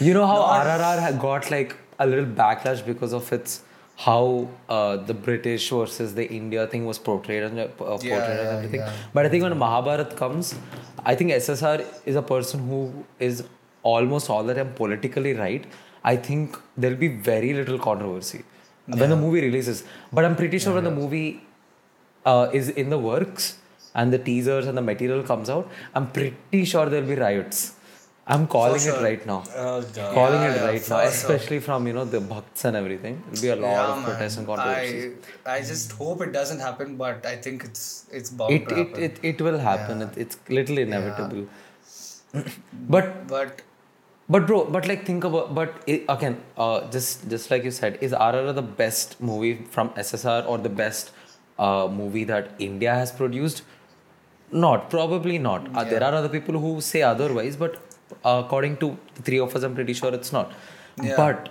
You 0.00 0.14
know 0.14 0.26
how 0.26 0.38
Not- 0.40 0.66
RRR 0.66 1.20
got 1.20 1.50
like 1.50 1.76
a 1.98 2.06
little 2.06 2.26
backlash 2.44 2.84
because 2.84 3.12
of 3.12 3.32
its 3.32 3.62
how 3.96 4.48
uh, 4.68 4.96
the 5.08 5.12
British 5.12 5.68
versus 5.70 6.14
the 6.14 6.26
India 6.40 6.66
thing 6.66 6.86
was 6.86 6.98
portrayed 6.98 7.42
and 7.42 7.58
uh, 7.58 7.66
portrayed 7.80 8.12
Yeah, 8.12 8.30
and 8.30 8.48
everything. 8.56 8.80
yeah. 8.80 8.92
But 9.12 9.26
I 9.26 9.28
think 9.28 9.42
when 9.42 9.56
Mahabharat 9.58 10.16
comes, 10.16 10.54
I 11.04 11.14
think 11.14 11.30
SSR 11.30 11.84
is 12.04 12.16
a 12.16 12.22
person 12.22 12.68
who 12.68 13.04
is 13.18 13.44
almost 13.82 14.28
all 14.28 14.42
the 14.42 14.54
time 14.54 14.72
politically 14.74 15.34
right, 15.34 15.64
I 16.04 16.16
think 16.16 16.58
there'll 16.76 16.96
be 16.96 17.08
very 17.08 17.52
little 17.54 17.78
controversy 17.78 18.44
when 18.86 19.10
the 19.10 19.16
movie 19.16 19.40
releases. 19.42 19.84
But 20.12 20.24
I'm 20.24 20.36
pretty 20.36 20.58
sure 20.58 20.74
when 20.74 20.84
the 20.84 20.90
movie 20.90 21.42
uh, 22.24 22.50
is 22.52 22.68
in 22.70 22.90
the 22.90 22.98
works 22.98 23.58
and 23.94 24.12
the 24.12 24.18
teasers 24.18 24.66
and 24.66 24.76
the 24.76 24.82
material 24.82 25.22
comes 25.22 25.50
out, 25.50 25.68
I'm 25.94 26.10
pretty 26.10 26.64
sure 26.64 26.86
there'll 26.86 27.06
be 27.06 27.14
riots. 27.14 27.74
I'm 28.34 28.46
calling 28.46 28.80
sure. 28.80 28.96
it 28.96 29.02
right 29.02 29.26
now. 29.26 29.42
Oh 29.56 29.82
calling 29.94 30.42
Yeah, 30.42 30.54
it 30.54 30.64
right 30.66 30.82
for 30.82 30.90
now, 30.94 31.00
sure. 31.00 31.08
especially 31.14 31.58
from 31.60 31.86
you 31.88 31.92
know 31.98 32.04
the 32.04 32.20
bhakts 32.32 32.64
and 32.64 32.76
everything. 32.80 33.22
There'll 33.30 33.42
be 33.42 33.48
a 33.48 33.56
lot 33.66 33.72
Yeah, 33.72 33.96
of 33.98 34.04
protests 34.04 34.36
and 34.38 34.46
controversies. 34.46 35.26
I, 35.46 35.56
I 35.56 35.60
just 35.70 35.92
hope 36.02 36.22
it 36.26 36.32
doesn't 36.32 36.60
happen, 36.60 36.96
but 36.96 37.26
I 37.32 37.36
think 37.46 37.64
it's 37.70 37.86
it's 38.20 38.30
bound 38.42 38.52
It 38.58 38.68
to 38.68 38.78
it, 38.82 38.86
happen. 38.88 39.02
it 39.08 39.18
it 39.32 39.42
will 39.48 39.58
happen. 39.70 40.00
Yeah. 40.00 40.08
It, 40.12 40.18
it's 40.26 40.38
little 40.60 40.78
inevitable. 40.86 41.46
but 42.96 43.26
but 43.28 43.62
but 44.28 44.46
bro, 44.46 44.64
but 44.76 44.86
like 44.86 45.04
think 45.06 45.24
about 45.24 45.54
but 45.54 45.74
i 45.88 45.96
again, 46.16 46.36
uh, 46.56 46.88
just 46.96 47.28
just 47.28 47.50
like 47.50 47.64
you 47.64 47.72
said, 47.82 47.98
is 48.00 48.12
RRR 48.12 48.54
the 48.54 48.66
best 48.84 49.20
movie 49.20 49.54
from 49.76 49.90
SSR 50.06 50.46
or 50.46 50.58
the 50.58 50.74
best 50.84 51.10
uh, 51.58 51.88
movie 52.00 52.24
that 52.24 52.52
India 52.70 52.94
has 52.94 53.10
produced? 53.10 53.62
Not 54.52 54.90
probably 54.90 55.38
not. 55.38 55.68
Uh, 55.74 55.84
there 55.84 56.02
are 56.02 56.14
other 56.14 56.28
people 56.28 56.58
who 56.58 56.80
say 56.80 57.02
otherwise, 57.02 57.56
but 57.56 57.76
according 58.24 58.76
to 58.78 58.96
the 59.14 59.22
three 59.22 59.40
of 59.40 59.54
us, 59.54 59.62
I'm 59.62 59.74
pretty 59.74 59.92
sure 59.92 60.12
it's 60.14 60.32
not. 60.32 60.52
Yeah. 61.02 61.16
But 61.16 61.48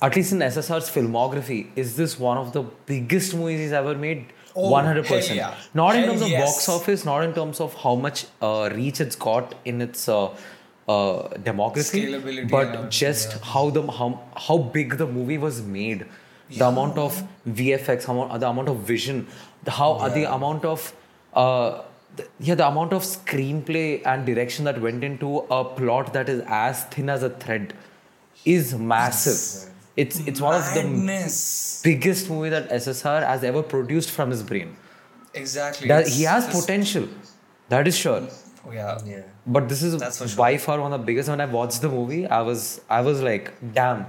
at 0.00 0.16
least 0.16 0.32
in 0.32 0.38
SSR's 0.38 0.90
filmography, 0.90 1.68
is 1.76 1.96
this 1.96 2.18
one 2.18 2.38
of 2.38 2.52
the 2.52 2.62
biggest 2.86 3.34
movies 3.34 3.60
he's 3.60 3.72
ever 3.72 3.94
made? 3.94 4.26
Oh, 4.54 4.70
100%. 4.70 5.06
hell 5.06 5.36
yeah. 5.36 5.54
Not 5.72 5.94
in 5.94 6.02
Hell 6.02 6.10
terms 6.10 6.22
of 6.22 6.28
yes. 6.28 6.54
box 6.54 6.68
office, 6.68 7.04
not 7.04 7.22
in 7.24 7.32
terms 7.32 7.60
of 7.60 7.74
how 7.74 7.94
much 7.94 8.26
uh, 8.40 8.70
reach 8.72 9.00
it's 9.00 9.16
got 9.16 9.54
in 9.64 9.80
its 9.80 10.08
uh, 10.08 10.26
uh, 10.26 11.28
demography, 11.48 12.50
but 12.50 12.90
just 12.90 13.32
yeah. 13.32 13.38
how 13.44 13.70
the 13.70 13.82
how, 13.90 14.20
how 14.36 14.58
big 14.58 14.98
the 14.98 15.06
movie 15.06 15.38
was 15.38 15.62
made, 15.62 16.06
the 16.50 16.66
amount 16.66 16.98
of 16.98 17.22
VFX, 17.48 18.04
how, 18.04 18.36
the 18.36 18.48
amount 18.48 18.68
of 18.68 18.78
vision, 18.80 19.26
the 19.62 19.70
how 19.70 19.92
uh, 19.92 20.08
the 20.08 20.24
amount 20.34 20.64
of 20.64 20.92
uh, 21.34 21.82
the, 22.16 22.28
yeah, 22.40 22.54
the 22.54 22.66
amount 22.66 22.92
of 22.92 23.02
screenplay 23.02 24.04
and 24.04 24.26
direction 24.26 24.64
that 24.66 24.80
went 24.80 25.02
into 25.04 25.38
a 25.50 25.64
plot 25.64 26.12
that 26.12 26.28
is 26.28 26.42
as 26.46 26.84
thin 26.84 27.08
as 27.08 27.22
a 27.22 27.30
thread 27.30 27.74
is 28.44 28.74
massive. 28.74 29.70
It's 29.96 30.20
it's 30.26 30.40
one 30.40 30.54
of 30.54 30.64
the 30.74 30.82
biggest 31.84 32.30
movie 32.30 32.48
that 32.48 32.70
SSR 32.70 33.26
has 33.26 33.44
ever 33.44 33.62
produced 33.62 34.10
from 34.10 34.30
his 34.30 34.42
brain. 34.42 34.76
Exactly. 35.34 35.88
That 35.88 36.08
he 36.08 36.22
has 36.24 36.46
potential, 36.48 37.08
that 37.68 37.86
is 37.86 37.96
sure. 37.96 38.26
Oh, 38.66 38.70
yeah. 38.70 38.98
Yeah. 39.04 39.22
But 39.46 39.68
this 39.68 39.82
is 39.82 39.98
That's 39.98 40.18
for 40.18 40.28
sure. 40.28 40.36
by 40.36 40.56
far 40.56 40.80
one 40.80 40.92
of 40.92 41.00
the 41.00 41.06
biggest. 41.06 41.28
When 41.28 41.40
I 41.40 41.46
watched 41.46 41.82
the 41.82 41.88
movie, 41.88 42.26
I 42.26 42.42
was 42.42 42.80
I 42.88 43.00
was 43.00 43.22
like, 43.22 43.52
damn, 43.74 44.06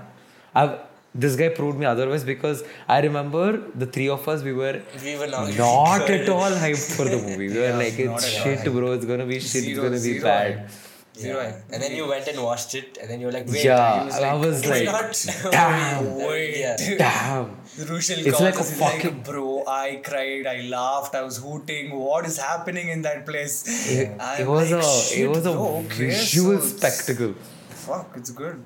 I've 0.54 0.80
this 1.16 1.36
guy 1.36 1.50
proved 1.50 1.78
me 1.80 1.86
otherwise 1.86 2.24
because 2.24 2.64
I 2.88 3.00
remember 3.02 3.58
the 3.76 3.86
three 3.86 4.10
of 4.10 4.28
us 4.28 4.42
we 4.44 4.54
were 4.54 4.82
We 5.04 5.16
were 5.18 5.28
not. 5.28 5.56
not 5.58 6.10
at 6.10 6.28
all 6.30 6.50
hyped 6.52 6.96
for 6.98 7.06
the 7.06 7.18
movie. 7.18 7.50
We 7.50 7.60
were 7.60 7.74
like, 7.74 7.98
it's 8.00 8.28
shit, 8.44 8.64
bro. 8.66 8.94
It's 8.94 9.06
gonna 9.06 9.26
be 9.26 9.40
shit. 9.40 9.64
Zero- 9.64 9.70
it's 9.70 9.80
gonna 9.80 9.92
be 9.92 9.98
zero 10.00 10.24
bad. 10.24 10.58
hype. 10.60 10.70
Yeah. 11.16 11.62
And 11.72 11.80
then 11.84 11.96
you 11.96 12.08
went 12.08 12.28
and 12.28 12.42
watched 12.42 12.74
it, 12.74 12.98
and 13.00 13.08
then 13.08 13.20
you 13.20 13.28
were 13.28 13.32
like, 13.32 13.46
wait, 13.48 13.64
yeah, 13.64 14.06
was 14.06 14.16
I 14.16 14.34
like, 14.34 14.46
was 14.46 14.60
it's 14.62 14.70
like, 14.70 15.44
not. 15.46 15.52
damn, 15.52 16.16
Wait. 16.28 16.58
Yeah. 16.60 16.76
damn. 16.98 17.46
Rushil 17.92 18.26
It's 18.26 18.40
like 18.42 18.56
a 18.56 18.64
fucking- 18.64 19.18
like, 19.18 19.24
bro, 19.24 19.64
I 19.68 20.02
cried, 20.04 20.48
I 20.48 20.62
laughed, 20.62 21.14
I 21.14 21.22
was 21.22 21.38
hooting. 21.38 21.92
What 21.96 22.26
is 22.26 22.40
happening 22.40 22.88
in 22.90 23.04
that 23.04 23.28
place? 23.28 23.56
It, 23.92 24.10
it 24.40 24.48
was 24.48 24.72
like, 24.72 24.82
a 24.84 24.88
"Shit, 24.88 25.20
it 25.20 25.28
was 25.28 25.46
a 25.46 25.52
bro, 25.52 25.82
visual 25.88 26.60
so 26.60 26.66
spectacle. 26.78 27.36
Fuck, 27.70 28.14
it's 28.18 28.32
good. 28.32 28.66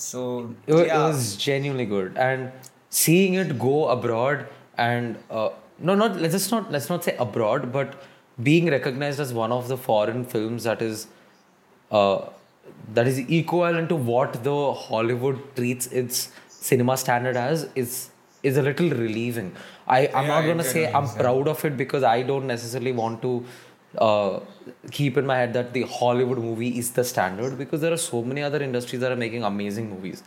So 0.00 0.54
It, 0.66 0.74
wa- 0.74 0.80
it 0.80 0.92
was 1.08 1.36
genuinely 1.36 1.86
good, 1.86 2.16
and 2.16 2.52
seeing 2.90 3.34
it 3.34 3.58
go 3.58 3.88
abroad 3.88 4.46
and 4.76 5.18
uh, 5.30 5.50
no, 5.78 5.94
not 5.94 6.16
let's 6.20 6.34
just 6.34 6.50
not 6.50 6.70
let's 6.70 6.88
not 6.88 7.04
say 7.04 7.16
abroad, 7.18 7.72
but 7.72 7.94
being 8.42 8.66
recognized 8.70 9.18
as 9.20 9.32
one 9.32 9.52
of 9.52 9.68
the 9.68 9.76
foreign 9.76 10.24
films 10.24 10.64
that 10.64 10.82
is 10.82 11.06
uh, 11.90 12.18
that 12.94 13.06
is 13.06 13.18
equivalent 13.18 13.88
to 13.88 13.96
what 13.96 14.42
the 14.44 14.72
Hollywood 14.72 15.40
treats 15.56 15.86
its 15.88 16.30
cinema 16.48 16.96
standard 16.96 17.36
as 17.36 17.68
is 17.74 18.10
is 18.42 18.56
a 18.56 18.62
little 18.62 18.90
relieving. 18.90 19.54
I 19.86 20.00
I'm 20.14 20.26
Yeah, 20.26 20.40
not 20.40 20.46
gonna 20.46 20.64
say 20.64 20.90
I'm 20.92 21.08
proud 21.22 21.48
of 21.48 21.64
it 21.64 21.76
because 21.76 22.04
I 22.04 22.22
don't 22.22 22.46
necessarily 22.46 22.92
want 22.92 23.20
to 23.22 23.44
uh, 23.96 24.40
keep 24.90 25.16
in 25.16 25.26
my 25.26 25.36
head 25.36 25.52
that 25.54 25.72
the 25.72 25.82
Hollywood 25.82 26.38
movie 26.38 26.78
is 26.78 26.90
the 26.92 27.04
standard 27.04 27.56
because 27.58 27.80
there 27.80 27.92
are 27.92 27.96
so 27.96 28.22
many 28.22 28.42
other 28.42 28.62
industries 28.62 29.00
that 29.00 29.10
are 29.12 29.16
making 29.16 29.44
amazing 29.44 29.88
movies. 29.90 30.22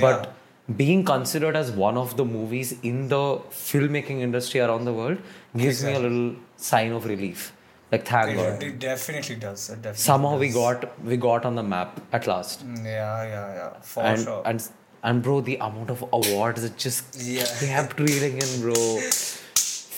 But 0.00 0.32
being 0.76 1.04
considered 1.04 1.56
as 1.56 1.70
one 1.72 1.96
of 1.98 2.16
the 2.16 2.24
movies 2.24 2.76
in 2.82 3.08
the 3.08 3.38
filmmaking 3.50 4.20
industry 4.20 4.60
around 4.60 4.84
the 4.86 4.92
world 4.92 5.18
gives 5.56 5.84
me 5.84 5.92
a 5.94 5.98
little 5.98 6.36
sign 6.56 6.92
of 6.92 7.04
relief. 7.04 7.52
Like 7.90 8.06
thank 8.06 8.36
God. 8.36 8.62
it, 8.62 8.66
it 8.68 8.78
definitely 8.78 9.36
does. 9.36 9.68
It 9.68 9.82
definitely 9.82 9.98
Somehow 9.98 10.38
we 10.38 10.46
does. 10.46 10.54
we 10.56 10.60
got 10.62 11.04
we 11.04 11.16
got 11.18 11.44
on 11.44 11.56
the 11.56 11.62
map 11.62 12.00
at 12.12 12.26
last. 12.26 12.66
Mm, 12.66 12.84
Yeah, 12.84 13.24
yeah, 13.24 13.54
yeah. 13.54 13.70
For 13.82 14.02
and 14.02 14.22
sure. 14.22 14.42
and 14.46 14.66
and 15.02 15.22
bro, 15.22 15.42
the 15.42 15.56
amount 15.56 15.90
of 15.90 16.02
awards 16.10 16.64
it 16.64 16.78
just 16.78 17.14
Yeah. 17.20 17.44
kept 17.60 18.00
reeling 18.00 18.38
in, 18.40 18.60
bro. 18.62 18.72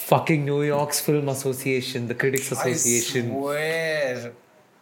Fucking 0.08 0.44
New 0.44 0.62
York's 0.62 1.00
Film 1.00 1.28
Association, 1.28 2.08
the 2.08 2.14
Critics 2.14 2.52
Association, 2.52 3.30
I 3.30 3.34
swear. 3.40 4.32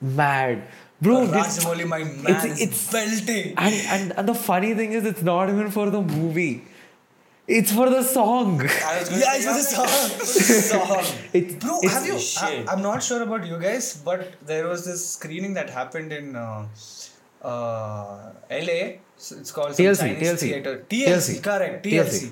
mad, 0.01 0.63
bro. 1.01 1.27
did- 1.27 1.35
Rajamouli, 1.35 1.87
my 1.87 1.99
man, 2.05 2.27
it's- 2.27 2.45
is 2.45 2.61
it's- 2.67 2.91
belting. 2.95 3.55
and, 3.57 3.75
and 3.97 4.13
and 4.19 4.29
the 4.29 4.35
funny 4.35 4.75
thing 4.75 4.93
is, 5.01 5.05
it's 5.13 5.23
not 5.23 5.49
even 5.55 5.71
for 5.71 5.91
the 5.91 6.03
movie. 6.03 6.65
It's 7.59 7.73
for 7.79 7.89
the 7.91 8.03
song. 8.03 8.61
I 8.63 8.99
was 8.99 9.09
gonna 9.11 9.21
Yeah, 9.23 9.37
it's 9.37 9.47
for 9.47 9.57
the 9.61 9.69
song. 9.77 9.89
song. 10.73 11.05
It's, 11.39 11.55
Bro, 11.63 11.79
it's- 11.79 11.95
have 11.95 12.07
you? 12.11 12.15
I, 12.15 12.19
shit. 12.19 12.69
I'm 12.75 12.83
not 12.83 13.03
sure 13.03 13.23
about 13.23 13.47
you 13.47 13.59
guys, 13.65 13.87
but 14.11 14.29
there 14.53 14.67
was 14.69 14.85
this 14.91 15.09
screening 15.17 15.55
that 15.55 15.71
happened 15.71 16.13
in 16.13 16.37
uh, 16.37 16.67
uh, 17.43 18.31
LA. 18.51 18.81
So 19.17 19.37
it's 19.39 19.53
called 19.53 19.75
some 19.77 19.85
TLC, 19.87 19.99
Chinese 20.01 20.29
TLC. 20.29 20.39
theater. 20.41 20.85
TLC, 20.89 21.07
TLC. 21.09 21.43
correct. 21.43 21.85
TLC. 21.85 22.09
TLC. 22.09 22.31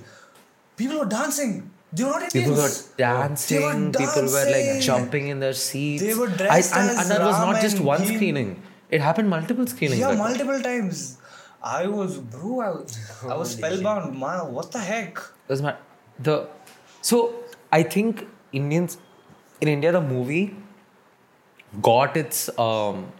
People 0.76 0.98
were 1.00 1.04
dancing. 1.20 1.70
They 1.92 2.04
were 2.04 2.10
not 2.10 2.22
Indians. 2.22 2.32
People 2.32 2.56
were 2.56 2.96
dancing. 2.96 3.58
They 3.60 3.64
were 3.64 3.90
People 3.92 4.22
were 4.22 4.50
like 4.50 4.80
jumping 4.80 5.28
in 5.28 5.40
their 5.40 5.52
seats. 5.52 6.02
They 6.02 6.14
were 6.14 6.28
dressed 6.28 6.74
and, 6.74 6.90
as 6.90 6.98
and 7.00 7.10
that 7.10 7.20
was 7.20 7.38
not 7.38 7.60
just 7.60 7.80
one 7.80 8.00
Bhim. 8.00 8.14
screening. 8.14 8.62
It 8.90 9.00
happened 9.00 9.28
multiple 9.28 9.66
screenings. 9.66 10.00
Yeah, 10.00 10.08
like 10.08 10.18
that. 10.18 10.28
multiple 10.28 10.60
times. 10.60 11.18
I 11.62 11.86
was, 11.86 12.18
bro, 12.18 12.60
I, 12.60 12.70
was- 12.70 13.24
I 13.28 13.36
was 13.36 13.50
spellbound. 13.52 14.18
Man, 14.18 14.52
what 14.52 14.72
the 14.72 14.78
heck? 14.78 15.18
Doesn't 15.48 15.64
matter. 15.66 15.78
The 16.18 16.48
so 17.02 17.34
I 17.72 17.82
think 17.82 18.26
Indians 18.52 18.98
in 19.60 19.68
India 19.68 19.92
the 19.92 20.00
movie 20.00 20.56
got 21.82 22.16
its 22.16 22.48
um, 22.58 23.12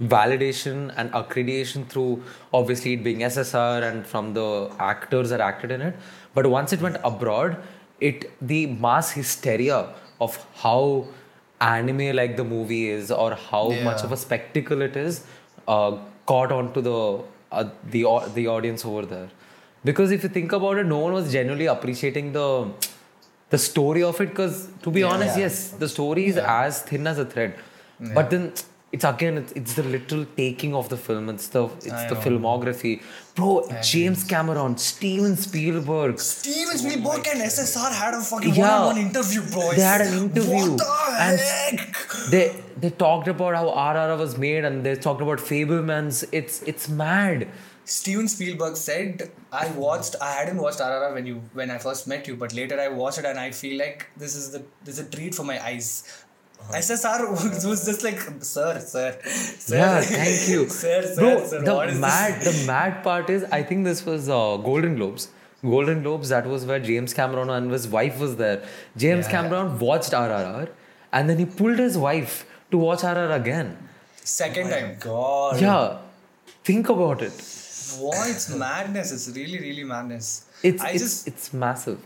validation 0.00 0.92
and 0.96 1.10
accreditation 1.12 1.88
through 1.88 2.22
obviously 2.52 2.94
it 2.94 3.04
being 3.04 3.20
SSR 3.20 3.82
and 3.90 4.06
from 4.06 4.34
the 4.34 4.70
actors 4.78 5.30
that 5.30 5.40
acted 5.40 5.70
in 5.70 5.80
it. 5.80 5.96
But 6.34 6.46
once 6.46 6.72
it 6.72 6.80
went 6.80 6.96
abroad, 7.04 7.62
it 8.10 8.30
the 8.52 8.60
mass 8.86 9.10
hysteria 9.18 9.80
of 10.26 10.38
how 10.62 10.78
anime 11.60 12.06
like 12.20 12.36
the 12.40 12.44
movie 12.54 12.82
is 12.94 13.10
or 13.24 13.28
how 13.50 13.64
much 13.88 14.02
of 14.08 14.12
a 14.16 14.16
spectacle 14.24 14.82
it 14.88 14.96
is 14.96 15.24
uh, 15.68 15.92
caught 16.32 16.52
onto 16.60 16.80
the 16.88 16.98
uh, 17.52 17.64
the 17.94 18.02
the 18.38 18.46
audience 18.56 18.84
over 18.92 19.04
there. 19.14 19.28
Because 19.84 20.12
if 20.16 20.22
you 20.24 20.28
think 20.38 20.52
about 20.58 20.78
it 20.82 20.86
no 20.94 20.98
one 21.06 21.12
was 21.20 21.30
genuinely 21.36 21.66
appreciating 21.76 22.32
the 22.38 22.48
the 23.54 23.58
story 23.58 24.02
of 24.10 24.20
it 24.24 24.30
because 24.34 24.58
to 24.84 24.90
be 24.98 25.02
honest 25.12 25.36
Yeah. 25.36 25.44
yes 25.44 25.56
the 25.84 25.88
story 25.94 26.26
is 26.32 26.38
as 26.58 26.82
thin 26.90 27.06
as 27.14 27.18
a 27.18 27.26
thread. 27.36 27.54
But 28.14 28.30
then 28.30 28.52
it's 28.96 29.04
again 29.10 29.38
it's, 29.40 29.52
it's 29.60 29.72
the 29.78 29.82
little 29.82 30.22
taking 30.36 30.72
of 30.80 30.88
the 30.92 30.96
film 31.06 31.28
it's 31.34 31.48
the 31.54 31.62
it's 31.78 31.90
I 31.90 32.08
the 32.08 32.14
know. 32.14 32.20
filmography 32.24 32.92
bro 33.36 33.50
james 33.90 34.22
cameron 34.32 34.76
steven 34.76 35.36
spielberg 35.44 36.18
Steven 36.20 36.76
Spielberg 36.82 37.26
and 37.32 37.40
SSR 37.40 37.90
had 38.00 38.14
a 38.14 38.20
fucking 38.20 38.54
Yeah. 38.54 38.62
one-on-one 38.80 38.98
interview, 39.06 39.40
bro. 39.52 39.72
They 39.72 39.80
had 39.82 40.02
an 40.02 40.12
interview 40.24 40.70
What 40.72 40.78
the 40.78 41.16
and 41.26 41.40
heck? 41.40 42.06
they 42.30 42.44
they 42.82 42.90
talked 43.04 43.28
about 43.34 43.54
how 43.60 43.66
RRR 43.90 44.18
was 44.24 44.36
made 44.44 44.64
and 44.68 44.84
they 44.86 44.94
talked 45.06 45.22
about 45.26 45.38
Fabelmans. 45.50 46.24
It's 46.40 46.56
it's 46.72 46.88
mad. 46.88 47.48
Steven 47.84 48.28
Spielberg 48.34 48.76
said, 48.76 49.30
"I 49.52 49.66
watched. 49.84 50.14
I 50.28 50.32
hadn't 50.38 50.60
watched 50.64 50.80
RRR 50.88 51.12
when 51.14 51.26
you 51.30 51.36
when 51.60 51.70
I 51.76 51.78
first 51.86 52.06
met 52.12 52.28
you, 52.28 52.36
but 52.42 52.54
later 52.60 52.76
I 52.80 52.88
watched 52.88 53.18
it 53.22 53.24
and 53.32 53.38
I 53.46 53.50
feel 53.62 53.76
like 53.84 54.06
this 54.24 54.34
is 54.42 54.50
the 54.56 54.62
this 54.84 54.98
is 54.98 55.06
a 55.06 55.10
treat 55.16 55.34
for 55.40 55.44
my 55.52 55.58
eyes." 55.70 55.88
SSR 56.70 57.30
was, 57.30 57.66
was 57.72 57.84
just 57.84 58.02
like, 58.02 58.18
sir, 58.42 58.78
sir, 58.80 59.18
sir. 59.24 59.76
Yeah, 59.76 60.00
thank 60.00 60.48
you, 60.48 60.68
sir, 60.80 61.02
sir, 61.02 61.14
bro. 61.16 61.46
sir. 61.46 61.62
the 61.62 61.74
what 61.74 61.88
is 61.90 61.98
mad 61.98 62.40
this? 62.40 62.60
the 62.60 62.66
mad 62.66 63.02
part 63.02 63.28
is 63.30 63.44
I 63.44 63.62
think 63.62 63.84
this 63.84 64.04
was 64.06 64.28
uh, 64.28 64.56
Golden 64.58 64.96
Globes. 64.96 65.28
Golden 65.62 66.02
Globes. 66.02 66.28
That 66.30 66.46
was 66.46 66.64
where 66.66 66.80
James 66.80 67.14
Cameron 67.14 67.50
and 67.50 67.70
his 67.70 67.86
wife 67.88 68.18
was 68.18 68.36
there. 68.36 68.64
James 68.96 69.26
Yeah. 69.26 69.30
Cameron 69.32 69.78
watched 69.78 70.12
RRR 70.12 70.68
and 71.12 71.28
then 71.30 71.38
he 71.38 71.44
pulled 71.46 71.78
his 71.78 71.96
wife 71.98 72.46
to 72.70 72.78
watch 72.78 73.00
RRR 73.00 73.36
again. 73.36 73.76
Second 74.24 74.70
my 74.70 74.80
time. 74.80 74.96
God. 75.00 75.60
Yeah, 75.60 75.98
Think 76.64 76.88
about 76.88 77.22
it. 77.22 77.32
Why 77.98 78.28
it's 78.30 78.48
madness. 78.54 79.12
It's 79.12 79.28
really, 79.36 79.58
really 79.58 79.84
madness. 79.84 80.46
It's 80.62 80.82
I 80.82 80.90
it's, 80.90 81.02
just 81.02 81.26
it's 81.28 81.52
massive. 81.52 82.00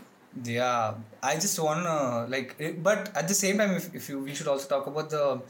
Yeah. 0.45 0.93
I 1.21 1.35
just 1.35 1.59
wanna 1.59 2.27
like, 2.29 2.55
it- 2.59 2.81
but 2.83 3.11
at 3.15 3.27
the 3.27 3.33
same 3.33 3.57
time, 3.57 3.71
if, 3.71 3.93
if 3.95 4.09
you 4.09 4.19
we 4.19 4.33
should 4.35 4.47
also 4.47 4.67
talk 4.67 4.87
about 4.87 5.09
the 5.09 5.41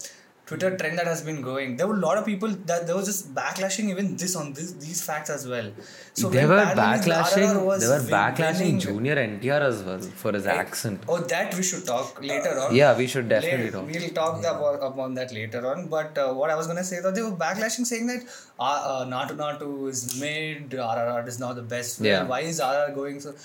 Twitter 0.48 0.78
trend 0.78 0.98
that 0.98 1.06
has 1.08 1.22
been 1.24 1.42
going. 1.42 1.76
There 1.76 1.86
were 1.88 1.96
a 1.96 2.00
lot 2.00 2.18
of 2.18 2.26
people 2.26 2.48
that 2.68 2.88
there 2.88 2.96
was 2.96 3.06
just 3.06 3.36
backlashing 3.36 3.90
even 3.90 4.16
this 4.16 4.34
on 4.42 4.54
this 4.54 4.72
these 4.84 5.02
facts 5.06 5.30
as 5.30 5.46
well. 5.46 5.70
So 6.14 6.30
they 6.30 6.46
were 6.46 6.60
backlashing. 6.82 7.50
They 7.82 7.88
were 7.94 8.00
backlashing 8.14 8.80
Junior 8.80 9.18
NTR 9.18 9.60
as 9.72 9.84
well 9.84 10.00
for 10.00 10.32
his 10.32 10.48
accent. 10.48 11.02
Oh, 11.10 11.20
that 11.34 11.54
we 11.54 11.64
should 11.64 11.86
talk 11.86 12.22
later 12.24 12.58
on. 12.62 12.74
Yeah, 12.74 12.98
we 12.98 13.08
should 13.08 13.28
definitely 13.28 13.66
Later- 13.66 13.78
talk. 13.78 13.92
We'll 13.92 14.10
talk 14.22 14.40
about, 14.40 14.80
about 14.92 15.16
that 15.16 15.34
later 15.34 15.68
on. 15.74 15.88
But 15.88 16.18
uh, 16.18 16.34
what 16.34 16.50
I 16.50 16.56
was 16.56 16.68
gonna 16.68 16.88
say 16.94 17.02
that 17.02 17.14
they 17.14 17.22
were 17.22 17.38
backlashing, 17.46 17.86
saying 17.86 18.08
that 18.08 18.24
uh, 18.58 18.64
uh, 18.64 19.06
Natu 19.06 19.36
Natu 19.36 19.90
is 19.90 20.18
mid, 20.22 20.70
RRR 20.70 21.28
is 21.28 21.40
now 21.42 21.52
the 21.52 21.62
best. 21.62 22.00
Yeah. 22.00 22.24
Why 22.24 22.40
is 22.40 22.62
RRR 22.62 22.96
going 22.96 23.20
so? 23.20 23.36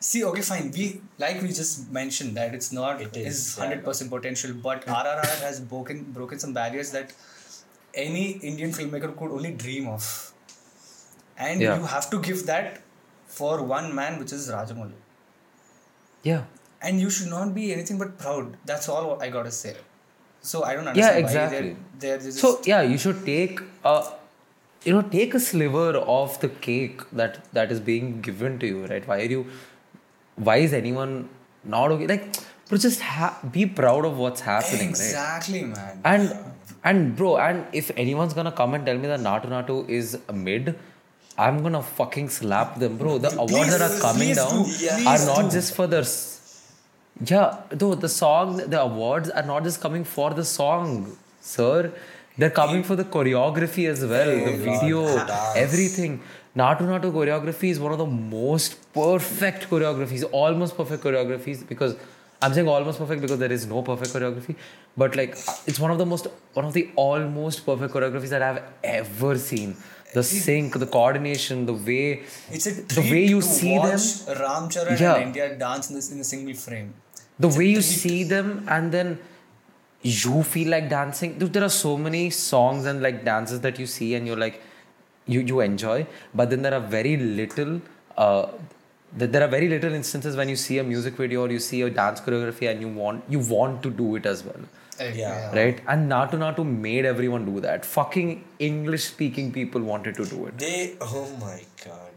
See, 0.00 0.24
okay, 0.24 0.40
fine. 0.40 0.70
We 0.72 1.00
like 1.18 1.42
we 1.42 1.48
just 1.48 1.90
mentioned 1.92 2.36
that 2.36 2.54
it's 2.54 2.72
not 2.72 3.02
It 3.02 3.16
is, 3.16 3.56
hundred 3.56 3.84
percent 3.84 4.10
potential, 4.10 4.54
but 4.68 4.86
RRR 4.86 5.40
has 5.46 5.60
broken 5.60 6.04
broken 6.18 6.38
some 6.38 6.54
barriers 6.54 6.90
that 6.92 7.12
any 7.94 8.24
Indian 8.52 8.72
filmmaker 8.72 9.10
could 9.18 9.30
only 9.38 9.52
dream 9.64 9.88
of, 9.88 10.06
and 11.36 11.60
Yeah. 11.60 11.76
you 11.78 11.84
have 11.94 12.08
to 12.14 12.20
give 12.28 12.46
that 12.46 12.80
for 13.26 13.62
one 13.62 13.94
man, 13.94 14.18
which 14.18 14.32
is 14.32 14.48
Rajamouli 14.48 14.98
Yeah. 16.22 16.44
and 16.82 17.00
you 17.00 17.10
should 17.10 17.28
not 17.28 17.54
be 17.54 17.72
anything 17.72 17.98
but 17.98 18.16
proud. 18.18 18.56
That's 18.64 18.88
all 18.88 19.20
I 19.22 19.28
gotta 19.30 19.50
say. 19.50 19.76
So 20.42 20.62
I 20.64 20.74
don't 20.74 20.84
Yeah, 20.84 20.90
understand 20.90 21.24
exactly. 21.24 21.70
why 21.70 21.76
they're, 21.98 22.18
they're 22.20 22.32
So 22.32 22.60
yeah, 22.64 22.82
you 22.82 22.98
should 22.98 23.24
take 23.26 23.60
a, 23.84 23.96
you 24.84 24.94
know, 24.94 25.02
take 25.02 25.34
a 25.34 25.40
sliver 25.40 25.90
of 26.18 26.40
the 26.40 26.48
cake 26.68 27.02
that 27.12 27.38
that 27.58 27.70
is 27.76 27.80
being 27.90 28.20
given 28.28 28.58
to 28.64 28.66
you, 28.74 28.86
right? 28.86 29.06
Why 29.12 29.18
are 29.26 29.32
you? 29.36 29.44
Why 30.48 30.56
is 30.66 30.72
anyone 30.72 31.28
not 31.64 31.92
okay? 31.92 32.06
Like, 32.06 32.36
but 32.68 32.80
just 32.80 33.00
ha- 33.00 33.38
be 33.56 33.66
proud 33.66 34.04
of 34.04 34.16
what's 34.16 34.40
happening, 34.40 34.88
right? 34.88 35.06
exactly, 35.08 35.64
man. 35.64 36.00
And 36.04 36.54
and 36.82 37.16
bro, 37.16 37.36
and 37.36 37.66
if 37.72 37.90
anyone's 37.96 38.32
gonna 38.32 38.52
come 38.60 38.74
and 38.74 38.86
tell 38.86 38.96
me 38.96 39.08
that 39.08 39.20
Natu 39.20 39.48
Natu 39.54 39.88
is 39.88 40.18
a 40.28 40.32
mid, 40.32 40.74
I'm 41.36 41.62
gonna 41.62 41.82
fucking 41.82 42.28
slap 42.28 42.78
them, 42.78 42.96
bro. 42.96 43.18
The 43.18 43.32
awards 43.44 43.76
that 43.76 43.82
are 43.88 44.00
coming 44.00 44.34
down 44.34 44.64
do, 44.64 44.70
yeah. 44.84 45.10
are 45.12 45.24
not 45.26 45.42
do. 45.42 45.50
just 45.56 45.74
for 45.74 45.86
the. 45.86 46.02
Yeah, 47.32 47.56
though 47.68 47.94
the 47.94 48.08
song, 48.08 48.56
the 48.74 48.80
awards 48.80 49.28
are 49.28 49.42
not 49.42 49.64
just 49.64 49.80
coming 49.80 50.04
for 50.04 50.30
the 50.32 50.44
song, 50.44 51.16
sir. 51.40 51.92
They're 52.38 52.56
coming 52.58 52.82
for 52.82 52.96
the 52.96 53.04
choreography 53.04 53.86
as 53.88 54.04
well, 54.04 54.30
the 54.44 54.56
video, 54.56 55.04
dance. 55.06 55.56
everything. 55.56 56.22
Natu 56.56 56.80
Natu 56.82 57.12
choreography 57.12 57.70
is 57.70 57.78
one 57.78 57.92
of 57.92 57.98
the 57.98 58.06
most 58.06 58.92
perfect 58.92 59.68
choreographies, 59.70 60.24
almost 60.32 60.76
perfect 60.76 61.02
choreographies 61.04 61.66
because 61.66 61.96
I'm 62.42 62.52
saying 62.54 62.66
almost 62.68 62.98
perfect 62.98 63.20
because 63.20 63.38
there 63.38 63.52
is 63.52 63.66
no 63.66 63.82
perfect 63.82 64.12
choreography, 64.12 64.56
but 64.96 65.14
like 65.14 65.30
it's 65.66 65.78
one 65.78 65.90
of 65.90 65.98
the 65.98 66.06
most, 66.06 66.26
one 66.54 66.64
of 66.64 66.72
the 66.72 66.90
almost 66.96 67.64
perfect 67.64 67.94
choreographies 67.94 68.30
that 68.30 68.42
I've 68.42 68.62
ever 68.82 69.38
seen. 69.38 69.76
The 70.12 70.24
sync, 70.24 70.76
the 70.76 70.86
coordination, 70.86 71.66
the 71.66 71.72
way, 71.74 72.24
it's 72.50 72.66
a 72.66 72.72
the 72.72 73.00
way 73.02 73.26
you 73.26 73.40
see 73.40 73.78
them, 73.78 74.00
Ram 74.40 74.68
Charan 74.68 74.98
Yeah. 75.00 75.14
and 75.14 75.22
India 75.26 75.54
dance 75.56 75.88
in 75.88 75.94
this 75.94 76.10
in 76.10 76.18
a 76.18 76.24
single 76.24 76.54
frame. 76.54 76.94
the 77.38 77.46
It's 77.46 77.56
way 77.56 77.66
you 77.66 77.80
see 77.80 78.24
them, 78.24 78.64
and 78.68 78.90
then 78.90 79.20
you 80.02 80.42
feel 80.42 80.68
like 80.70 80.88
dancing. 80.88 81.38
Dude, 81.38 81.52
there 81.52 81.62
are 81.62 81.68
so 81.68 81.96
many 81.96 82.30
songs 82.30 82.86
and 82.86 83.00
like 83.00 83.24
dances 83.24 83.60
that 83.60 83.78
you 83.78 83.86
see, 83.86 84.14
and 84.16 84.26
you're 84.26 84.36
like, 84.36 84.60
you 85.36 85.40
you 85.52 85.60
enjoy, 85.68 85.96
but 86.42 86.50
then 86.54 86.62
there 86.68 86.74
are 86.80 86.84
very 86.98 87.16
little. 87.40 87.72
Uh, 88.26 88.46
there 89.22 89.42
are 89.44 89.48
very 89.52 89.68
little 89.68 89.94
instances 90.00 90.36
when 90.40 90.48
you 90.48 90.56
see 90.64 90.76
a 90.80 90.84
music 90.90 91.14
video 91.22 91.44
or 91.44 91.48
you 91.52 91.62
see 91.68 91.78
a 91.86 91.90
dance 92.02 92.20
choreography 92.26 92.66
and 92.72 92.80
you 92.86 92.90
want 92.98 93.32
you 93.36 93.40
want 93.54 93.82
to 93.86 93.90
do 94.02 94.08
it 94.18 94.26
as 94.32 94.42
well 94.50 94.60
Yeah. 95.16 95.38
right 95.58 95.80
and 95.94 96.06
natu 96.12 96.38
natu 96.42 96.64
made 96.84 97.08
everyone 97.10 97.44
do 97.48 97.56
that 97.64 97.88
fucking 97.94 98.28
english 98.68 99.04
speaking 99.12 99.48
people 99.58 99.88
wanted 99.92 100.14
to 100.20 100.26
do 100.34 100.38
it 100.50 100.54
They, 100.64 100.76
oh 101.08 101.24
my 101.44 101.56
god. 101.84 102.12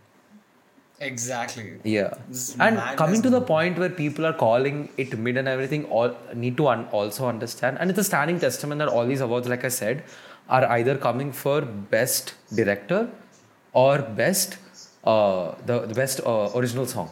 Exactly. 1.09 1.65
yeah 1.83 2.13
This 2.29 2.55
and 2.59 2.77
coming 3.01 3.21
to 3.23 3.29
the 3.29 3.39
man. 3.39 3.47
point 3.47 3.77
where 3.83 3.89
people 3.89 4.25
are 4.25 4.33
calling 4.43 4.77
it 4.97 5.17
mid 5.17 5.37
and 5.37 5.47
everything 5.47 5.85
all 5.85 6.11
need 6.43 6.55
to 6.61 6.67
un- 6.73 6.85
also 6.91 7.27
understand 7.27 7.77
and 7.79 7.89
it's 7.89 7.99
a 7.99 8.07
standing 8.11 8.39
testament 8.39 8.79
that 8.85 8.87
all 8.99 9.05
these 9.13 9.21
awards 9.29 9.49
like 9.55 9.65
i 9.65 9.73
said 9.79 10.03
are 10.49 10.65
either 10.77 10.97
coming 10.97 11.31
for 11.31 11.61
best 11.61 12.33
director 12.53 13.09
or 13.73 13.99
best 13.99 14.57
uh, 15.03 15.53
the, 15.65 15.79
the 15.87 15.93
best 15.93 16.21
uh, 16.25 16.49
original 16.55 16.85
song 16.85 17.09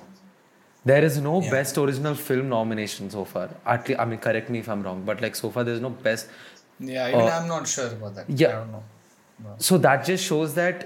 there 0.86 1.04
is 1.04 1.18
no 1.20 1.42
Yeah. 1.42 1.52
best 1.52 1.78
original 1.78 2.16
film 2.16 2.50
nomination 2.50 3.10
so 3.10 3.24
far 3.26 3.50
at 3.66 3.88
least, 3.88 4.00
i 4.00 4.06
mean 4.06 4.20
correct 4.20 4.50
me 4.50 4.60
if 4.60 4.70
i'm 4.70 4.82
wrong 4.84 5.04
but 5.06 5.22
like 5.22 5.36
so 5.36 5.50
far 5.50 5.64
there's 5.64 5.82
no 5.82 5.90
best 6.08 6.28
Yeah, 6.80 7.10
even 7.10 7.22
Uh, 7.22 7.34
I'm 7.40 7.48
not 7.48 7.68
sure 7.72 7.88
about 7.96 8.16
that. 8.16 8.30
yeah. 8.42 8.48
I 8.48 8.52
don't 8.54 8.72
know. 8.76 8.84
No. 9.44 9.52
so 9.66 9.78
that 9.84 10.06
just 10.06 10.24
shows 10.30 10.54
that 10.56 10.86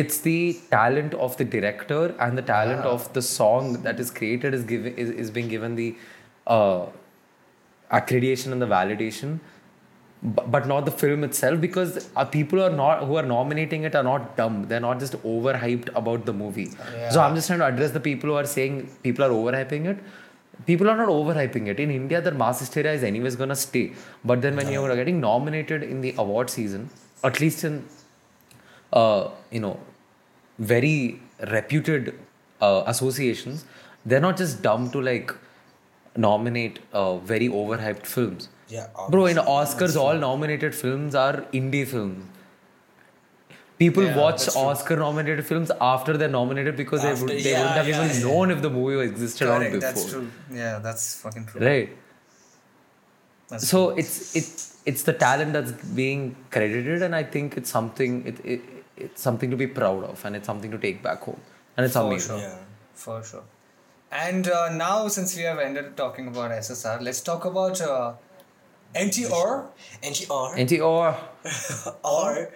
it's 0.00 0.18
the 0.26 0.36
talent 0.74 1.14
of 1.24 1.36
the 1.40 1.44
director 1.54 1.98
and 2.26 2.38
the 2.40 2.44
talent 2.50 2.84
of 2.92 3.08
the 3.16 3.22
song 3.22 3.72
that 3.86 3.98
is 4.04 4.10
created 4.20 4.54
is 4.58 4.62
given 4.70 4.94
is, 5.04 5.10
is 5.24 5.30
being 5.38 5.48
given 5.54 5.74
the 5.80 5.88
uh, 6.56 6.86
accreditation 7.98 8.52
and 8.52 8.62
the 8.62 8.66
validation 8.66 9.38
but, 10.24 10.66
not 10.66 10.86
the 10.86 10.90
film 10.90 11.22
itself 11.22 11.60
because 11.60 12.08
uh, 12.16 12.24
people 12.24 12.62
are 12.62 12.70
not 12.70 13.04
who 13.04 13.16
are 13.16 13.22
nominating 13.22 13.82
it 13.84 13.94
are 13.94 14.02
not 14.02 14.36
dumb. 14.36 14.66
They're 14.68 14.80
not 14.80 14.98
just 14.98 15.12
overhyped 15.22 15.94
about 15.94 16.24
the 16.24 16.32
movie. 16.32 16.70
So 17.10 17.20
i'm 17.20 17.34
just 17.34 17.46
trying 17.46 17.58
to 17.58 17.66
address 17.66 17.90
the 17.90 18.00
people 18.00 18.30
who 18.30 18.36
are 18.36 18.46
saying 18.46 18.88
people 19.02 19.24
are 19.24 19.28
overhyping 19.28 19.84
it. 19.84 19.98
People 20.66 20.88
are 20.88 20.96
not 20.96 21.08
overhyping 21.08 21.66
it. 21.66 21.78
In 21.78 21.90
india 21.90 22.22
the 22.22 22.32
mass 22.32 22.60
hysteria 22.60 22.92
is 22.94 23.04
anyways 23.04 23.36
gonna 23.36 23.56
stay. 23.56 23.92
But 24.24 24.40
then 24.40 24.56
when 24.56 24.70
you're 24.70 24.96
getting 24.96 25.20
nominated 25.20 25.82
in 25.82 26.00
the 26.00 26.14
award 26.16 26.48
season 26.48 26.88
at 27.22 27.40
least 27.40 27.64
in 27.64 27.84
uh, 28.92 29.28
you 29.50 29.60
know 29.60 29.78
very 30.58 31.20
reputed 31.50 32.14
uh, 32.60 32.82
associations 32.86 33.64
they're 34.06 34.20
not 34.20 34.36
just 34.36 34.62
dumb 34.62 34.90
to 34.90 35.00
like 35.00 35.34
nominate 36.16 36.78
uh, 36.92 37.16
very 37.18 37.48
overhyped 37.48 38.06
films 38.06 38.48
Yeah. 38.68 38.86
Bro, 39.10 39.26
in 39.26 39.36
Oscars, 39.36 39.96
all 39.96 40.14
nominated 40.16 40.74
films 40.74 41.14
are 41.14 41.42
indie 41.52 41.86
films. 41.86 42.24
People 43.78 44.04
Yeah, 44.04 44.16
watch. 44.16 44.48
Oscar 44.56 44.96
nominated 44.96 45.44
films 45.44 45.70
after 45.80 46.16
they're 46.16 46.28
nominated 46.28 46.76
because 46.76 47.02
they, 47.02 47.12
would, 47.12 47.28
they 47.28 47.50
yeah, 47.50 47.58
wouldn't 47.58 47.76
have 47.76 47.88
yeah, 47.88 48.04
even 48.04 48.22
known 48.28 48.50
if 48.52 48.62
the 48.62 48.70
movie 48.70 49.04
existed 49.06 49.48
on 49.48 49.58
Correct, 49.58 49.72
before. 49.74 49.92
that's 49.92 50.10
true. 50.10 50.30
Yeah, 50.52 50.78
that's 50.78 51.20
fucking 51.20 51.46
true. 51.46 51.60
Right. 51.60 51.96
That's 53.48 53.68
So 53.68 53.90
it's 53.90 54.34
it's 54.36 54.78
it's 54.86 55.02
the 55.02 55.12
talent 55.12 55.52
that's 55.52 55.72
being 55.72 56.36
credited, 56.50 57.02
and 57.02 57.14
I 57.14 57.24
think 57.24 57.56
it's 57.56 57.70
something 57.70 58.24
it, 58.26 58.44
it 58.44 58.62
it's 58.96 59.20
something 59.20 59.50
to 59.50 59.56
be 59.56 59.66
proud 59.66 60.04
of, 60.04 60.24
and 60.24 60.36
it's 60.36 60.46
something 60.46 60.70
to 60.70 60.78
take 60.78 61.02
back 61.02 61.20
home, 61.22 61.40
and 61.76 61.84
it's 61.84 61.94
For 61.94 62.06
amazing. 62.06 62.38
sure. 62.38 62.38
Yeah. 62.38 62.58
For 62.94 63.22
sure. 63.24 63.42
And 64.12 64.48
uh, 64.48 64.72
now, 64.72 65.08
since 65.08 65.36
we 65.36 65.42
have 65.42 65.58
ended 65.58 65.96
talking 65.96 66.28
about 66.28 66.52
SSR, 66.52 67.00
let's 67.02 67.20
talk 67.20 67.44
about 67.44 67.80
uh, 67.80 68.12
NTR. 68.94 69.66
And 70.02 70.14
she 70.14 70.26
or 70.26 70.56
And 70.56 70.68
see, 70.68 70.80
oh, 70.80 71.16
or 72.04 72.48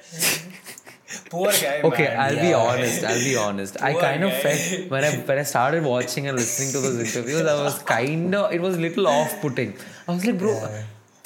Poor 1.30 1.50
guy, 1.50 1.80
Okay, 1.88 2.04
man. 2.04 2.20
I'll 2.20 2.40
be 2.40 2.52
honest. 2.52 3.04
I'll 3.04 3.24
be 3.24 3.36
honest. 3.36 3.82
I 3.82 3.94
kind 3.94 4.24
of 4.24 4.32
felt 4.34 4.90
when 4.90 5.04
I 5.04 5.10
when 5.30 5.38
I 5.38 5.42
started 5.42 5.84
watching 5.84 6.28
and 6.28 6.36
listening 6.36 6.72
to 6.72 6.80
those 6.80 6.98
interviews, 7.00 7.46
I 7.46 7.62
was 7.62 7.78
kind 7.94 8.34
of 8.34 8.52
it 8.52 8.60
was 8.60 8.76
a 8.76 8.80
little 8.80 9.08
off-putting. 9.08 9.74
I 10.06 10.12
was 10.12 10.24
like, 10.24 10.38
bro. 10.38 10.54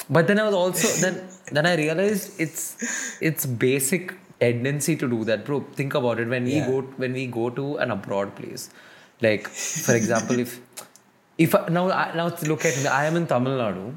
But 0.09 0.27
then 0.27 0.39
I 0.39 0.45
was 0.45 0.53
also 0.53 0.87
then 1.01 1.21
then 1.51 1.65
I 1.65 1.75
realized 1.75 2.39
it's 2.39 3.17
it's 3.21 3.45
basic 3.45 4.15
tendency 4.39 4.95
to 4.95 5.07
do 5.07 5.23
that, 5.25 5.45
bro. 5.45 5.59
Think 5.81 5.95
about 5.95 6.19
it. 6.19 6.27
When 6.29 6.45
we 6.45 6.61
go 6.61 6.81
when 7.03 7.13
we 7.13 7.27
go 7.27 7.49
to 7.49 7.75
an 7.77 7.91
abroad 7.91 8.35
place, 8.35 8.69
like 9.21 9.47
for 9.49 9.95
example, 9.95 10.39
if 10.39 10.59
if 11.37 11.55
I, 11.55 11.67
now 11.67 11.87
now 12.21 12.27
look 12.53 12.65
at 12.65 12.77
me, 12.77 12.87
I 12.87 13.05
am 13.05 13.17
in 13.17 13.27
Tamil 13.27 13.57
Nadu 13.63 13.93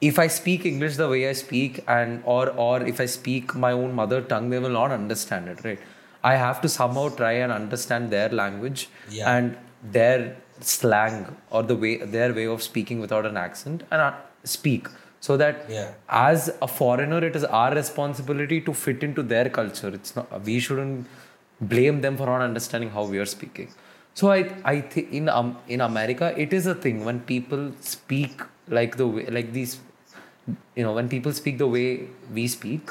if 0.00 0.18
I 0.18 0.26
speak 0.28 0.64
English 0.64 0.96
the 0.96 1.08
way 1.08 1.28
I 1.28 1.32
speak 1.32 1.82
and 1.88 2.22
or 2.24 2.50
or 2.50 2.82
if 2.82 3.00
I 3.00 3.06
speak 3.06 3.54
my 3.54 3.72
own 3.72 3.94
mother 3.94 4.20
tongue, 4.22 4.50
they 4.50 4.58
will 4.58 4.76
not 4.80 4.90
understand 4.92 5.48
it, 5.48 5.64
right? 5.64 5.78
I 6.22 6.34
have 6.36 6.60
to 6.62 6.68
somehow 6.68 7.08
try 7.08 7.32
and 7.32 7.52
understand 7.52 8.10
their 8.10 8.28
language 8.28 8.88
Yeah. 9.08 9.36
and 9.36 9.56
their 9.82 10.36
slang 10.60 11.36
or 11.50 11.62
the 11.62 11.76
way 11.76 11.96
their 11.98 12.32
way 12.34 12.46
of 12.46 12.62
speaking 12.62 13.00
without 13.00 13.24
an 13.26 13.36
accent 13.36 13.82
and 13.92 14.00
uh, 14.00 14.12
speak 14.44 14.88
so 15.20 15.36
that 15.36 15.64
Yeah. 15.68 15.92
as 16.08 16.50
a 16.60 16.66
foreigner 16.66 17.24
it 17.24 17.36
is 17.36 17.44
our 17.44 17.72
responsibility 17.74 18.60
to 18.62 18.74
fit 18.74 19.04
into 19.08 19.22
their 19.22 19.48
culture 19.58 19.88
it's 19.98 20.16
not 20.16 20.32
we 20.44 20.58
shouldn't 20.58 21.06
blame 21.60 22.00
them 22.00 22.16
for 22.16 22.26
not 22.26 22.40
understanding 22.40 22.90
how 22.90 23.04
we 23.04 23.18
are 23.24 23.30
speaking 23.36 23.68
so 24.14 24.30
i 24.32 24.40
i 24.64 24.80
think 24.80 25.12
in 25.20 25.28
um, 25.28 25.56
in 25.68 25.80
america 25.80 26.32
it 26.46 26.52
is 26.52 26.66
a 26.66 26.74
thing 26.86 27.04
when 27.04 27.20
people 27.32 27.64
speak 27.80 28.42
like 28.78 28.96
the 28.96 29.06
way 29.06 29.26
like 29.38 29.52
these 29.52 29.78
you 30.74 30.84
know 30.84 30.92
when 30.92 31.08
people 31.08 31.32
speak 31.32 31.58
the 31.58 31.70
way 31.76 31.86
we 32.32 32.46
speak 32.46 32.90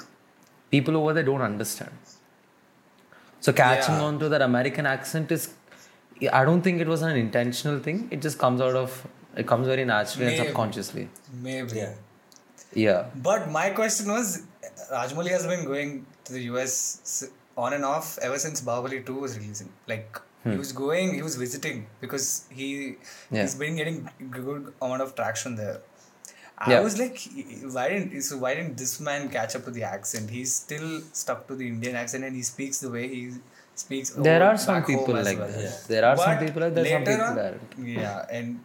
people 0.76 0.98
over 0.98 1.14
there 1.14 1.24
don't 1.24 1.42
understand 1.42 2.16
So 3.40 3.54
catching 3.54 3.96
Yeah. 3.96 4.04
on 4.08 4.20
to 4.20 4.30
that 4.30 4.42
American 4.42 4.86
accent 4.86 5.32
is, 5.32 5.44
I 6.40 6.44
don't 6.44 6.62
think 6.62 6.82
it 6.82 6.88
was 6.88 7.02
an 7.02 7.16
intentional 7.16 7.80
thing. 7.80 8.08
It 8.12 8.22
just 8.22 8.40
comes 8.40 8.62
out 8.62 8.76
of, 8.76 9.08
it 9.36 9.48
comes 9.48 9.68
very 9.68 9.86
naturally 9.86 10.28
and 10.36 10.46
subconsciously. 10.46 11.10
Maybe. 11.48 11.78
Yeah. 11.78 11.94
Yeah. 12.74 13.06
But 13.16 13.50
my 13.52 13.70
question 13.70 14.12
was, 14.12 14.44
Rajamouli 14.92 15.30
has 15.30 15.46
been 15.46 15.66
going 15.66 16.06
to 16.26 16.34
the 16.34 16.42
US 16.52 17.30
on 17.56 17.74
and 17.74 17.86
off 17.86 18.18
ever 18.20 18.40
since 18.40 18.62
Bahubali 18.62 19.06
2 19.06 19.14
was 19.14 19.38
releasing. 19.38 19.70
Like 19.88 20.20
he 20.44 20.52
hmm. 20.52 20.58
was 20.58 20.72
going, 20.72 21.14
he 21.14 21.22
was 21.22 21.36
visiting 21.36 21.86
because 22.02 22.26
he 22.50 22.70
Yeah. 23.32 23.44
he's 23.44 23.56
been 23.56 23.76
getting 23.76 24.10
good 24.40 24.74
amount 24.82 25.02
of 25.08 25.16
traction 25.16 25.56
there. 25.56 25.80
I 26.60 26.72
Yeah. 26.72 26.80
was 26.82 26.98
like, 27.00 27.20
why 27.76 27.90
didn't 27.90 28.22
so 28.28 28.38
why 28.38 28.56
didn't 28.56 28.78
this 28.78 29.00
man 29.00 29.30
catch 29.30 29.56
up 29.56 29.64
to 29.66 29.72
the 29.72 29.84
accent? 29.84 30.30
He's 30.32 30.54
still 30.56 31.02
stuck 31.14 31.48
to 31.50 31.56
the 31.56 31.68
Indian 31.68 31.96
accent 31.96 32.24
and 32.24 32.36
he 32.36 32.42
speaks 32.42 32.80
the 32.80 32.90
way 32.90 33.08
he 33.08 33.32
speaks. 33.76 34.10
There 34.30 34.42
are 34.44 34.58
some 34.58 34.84
people 34.84 35.14
like 35.14 35.38
well. 35.38 35.48
that. 35.48 35.84
There 35.88 36.04
are 36.06 36.18
some 36.18 36.38
people 36.40 36.62
like 36.64 36.74
that. 36.76 36.88
Some 36.88 37.04
people 37.04 37.26
on- 37.26 37.36
that. 37.36 37.56
Yeah, 37.78 38.26
and 38.32 38.64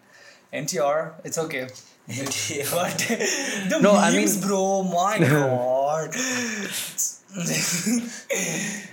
NTR, 0.53 1.13
it's 1.25 1.39
okay. 1.45 1.67
but 2.07 2.97
the 3.71 3.79
No, 3.83 3.93
I 3.97 4.11
mean- 4.17 4.41
bro, 4.41 4.83
my 4.85 5.19
god. 5.35 6.13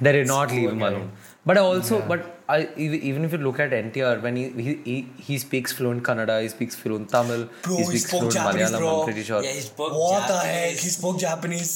They 0.02 0.12
did 0.18 0.28
not 0.28 0.52
leave 0.52 0.70
him 0.72 0.82
alone. 0.82 1.12
But 1.46 1.58
I 1.58 1.62
also, 1.62 2.02
but 2.08 2.39
I 2.56 2.58
ev- 2.86 3.04
even 3.10 3.26
if 3.26 3.32
you 3.36 3.38
look 3.48 3.60
at 3.66 3.72
NTR, 3.80 4.22
when 4.24 4.36
he 4.42 4.46
he, 4.68 4.74
he, 4.92 4.98
he 5.28 5.38
speaks 5.46 5.72
fluent 5.80 6.04
Kannada, 6.10 6.42
he 6.42 6.50
speaks 6.56 6.76
fluent 6.84 7.10
Tamil, 7.16 7.48
Bro, 7.64 7.76
he 7.76 7.84
he 7.84 7.86
speaks 7.90 8.06
spoke 8.08 8.20
fluent 8.22 8.34
Japanese, 8.40 8.72
Malayalam. 8.72 8.80
bro. 8.84 8.94
I'm 9.00 9.06
pretty 9.12 9.24
sure. 9.32 9.44
Yeah, 9.48 9.52
he 9.60 9.62
spoke 9.70 9.94
what 10.04 10.28
the 10.28 10.34
Japanese. 10.34 10.76
heck? 10.76 10.84
He 10.88 10.90
spoke 10.98 11.20
Japanese. 11.26 11.74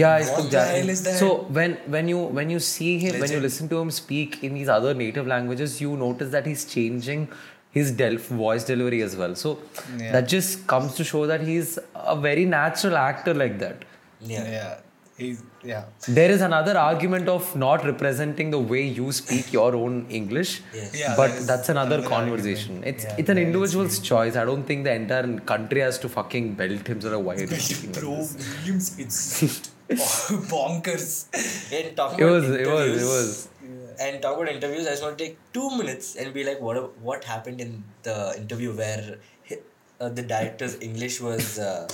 Yeah, 0.00 0.12
I 0.14 0.22
spoke 0.22 0.50
the 0.50 0.60
hell 0.64 0.74
Japanese. 0.74 0.90
is 0.98 1.02
that? 1.06 1.18
So 1.20 1.30
when 1.60 1.72
when 1.96 2.08
you 2.14 2.18
when 2.40 2.50
you 2.56 2.60
see 2.66 2.90
him 3.04 3.18
when 3.22 3.32
you 3.36 3.40
listen 3.46 3.68
to 3.70 3.78
him 3.84 3.90
speak 4.02 4.36
in 4.48 4.54
these 4.58 4.68
other 4.80 4.92
native 5.04 5.26
languages, 5.36 5.80
you 5.86 5.96
notice 6.02 6.30
that 6.36 6.46
he's 6.52 6.64
changing 6.74 7.24
his 7.78 7.90
del- 8.02 8.20
voice 8.42 8.64
delivery 8.68 9.00
as 9.08 9.16
well. 9.22 9.34
So 9.46 9.50
Yeah. 9.96 10.12
that 10.12 10.28
just 10.36 10.66
comes 10.74 10.94
to 11.00 11.04
show 11.14 11.24
that 11.32 11.40
he's 11.50 11.74
a 11.94 12.16
very 12.28 12.44
natural 12.54 12.96
actor 13.06 13.34
like 13.42 13.58
that. 13.64 13.84
Yeah. 14.20 14.46
Yeah. 14.54 14.70
He's, 15.20 15.42
yeah. 15.70 15.84
There 16.18 16.30
is 16.34 16.40
another 16.40 16.74
argument 16.82 17.28
of 17.28 17.48
not 17.62 17.84
representing 17.84 18.50
the 18.50 18.58
way 18.72 18.82
you 18.98 19.12
speak 19.12 19.52
your 19.56 19.74
own 19.80 20.06
English, 20.18 20.52
Yes. 20.74 20.94
Yeah, 21.00 21.14
but 21.16 21.28
that 21.28 21.36
is 21.40 21.46
that's 21.50 21.68
another 21.74 21.96
another 21.96 22.08
conversation. 22.14 22.76
argument. 22.76 22.94
It's 22.96 23.04
Yeah, 23.04 23.16
it's 23.22 23.28
an 23.28 23.36
that 23.36 23.42
is 23.42 23.46
individual's 23.48 23.98
choice. 24.10 24.36
I 24.36 24.44
don't 24.50 24.64
think 24.70 24.84
the 24.84 24.94
entire 25.02 25.28
country 25.52 25.80
has 25.86 25.98
to 26.04 26.08
fucking 26.16 26.54
belt 26.62 26.86
himself 26.94 27.14
a 27.14 27.20
wire. 27.28 27.46
Bro, 27.98 28.10
Williams, 28.10 28.88
it's 29.04 29.70
bonkers. 30.54 31.26
And 31.78 31.96
talking 31.96 32.18
It 32.20 32.28
about 32.28 32.32
was 32.32 32.50
it 32.50 32.50
was 32.50 32.58
it 32.58 32.66
interviews- 32.66 33.04
was. 33.14 33.48
And 34.02 34.22
talk 34.22 34.36
about 34.36 34.48
interviews, 34.48 34.86
I 34.86 34.90
just 34.92 35.02
want 35.02 35.18
to 35.18 35.24
take 35.24 35.38
two 35.52 35.68
minutes 35.76 36.16
and 36.16 36.32
be 36.32 36.42
like, 36.44 36.60
what 36.66 36.98
what 37.08 37.24
happened 37.24 37.60
in 37.60 37.84
the 38.02 38.34
interview 38.42 38.72
where 38.74 39.18
uh, 40.00 40.08
the 40.08 40.22
director's 40.22 40.76
English 40.80 41.20
was 41.20 41.58
uh, 41.58 41.86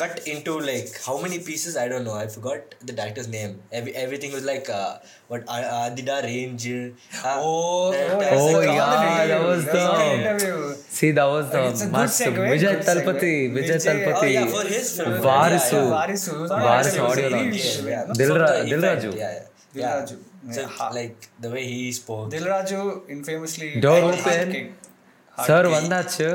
cut 0.00 0.26
into 0.26 0.52
like 0.58 0.90
how 1.06 1.20
many 1.20 1.38
pieces? 1.38 1.76
I 1.76 1.86
don't 1.88 2.04
know. 2.04 2.14
I 2.14 2.26
forgot 2.26 2.74
the 2.80 2.92
director's 2.92 3.28
name. 3.28 3.60
Every, 3.70 3.94
everything 3.94 4.32
was 4.32 4.44
like 4.44 4.68
uh, 4.70 4.98
what 5.28 5.42
uh, 5.48 5.90
Adida 5.90 6.22
range. 6.22 6.66
Uh, 6.70 7.36
Oh, 7.38 7.92
that- 7.92 8.32
oh, 8.32 8.38
Oh, 8.38 8.58
like 8.58 8.66
yeah, 8.66 9.22
the 9.22 9.28
that 9.32 9.42
was 9.44 9.64
the- 9.66 9.74
not 9.74 10.00
an 10.00 10.20
interview. 10.20 10.74
See, 10.98 11.10
that 11.12 11.24
was 11.34 11.50
the 11.50 11.62
It's 11.68 11.82
a 11.82 11.86
segue, 11.86 12.48
Vijay 12.52 12.60
good 12.60 12.82
Thalapathy. 12.88 13.34
Vijay 13.56 13.76
Vijay- 13.76 13.80
Oh 13.82 13.86
Thalapathy. 13.86 14.32
yeah, 14.32 14.46
for 14.56 14.64
his 14.74 14.96
film. 14.96 15.12
Varisu. 15.28 15.72
Yeah, 15.72 15.84
yeah. 15.84 15.94
Varisu. 15.96 16.34
It 16.34 16.40
was 16.40 16.50
not 16.50 16.62
Varisu 16.68 17.00
audio 17.08 17.26
interview, 17.26 17.36
launch. 17.36 17.64
an 17.66 17.86
interview, 17.86 18.06
no? 18.08 18.14
Dil- 18.14 18.34
Dilra- 18.36 18.64
Dilraju. 18.72 19.16
Yeah, 19.22 19.32
yeah. 19.74 19.90
Dilraju. 20.04 20.18
So 20.54 20.62
like 21.00 21.28
the 21.40 21.50
way 21.50 21.64
he 21.72 21.92
spoke. 21.92 22.30
Dilraju 22.30 22.80
infamously 23.16 23.68
Door 23.80 24.00
hard 24.00 24.18
open. 24.18 24.52
kick. 24.52 24.72
Hard 25.36 25.46
Sir, 25.46 25.62
kick. 25.62 25.72
vandachu. 25.76 26.30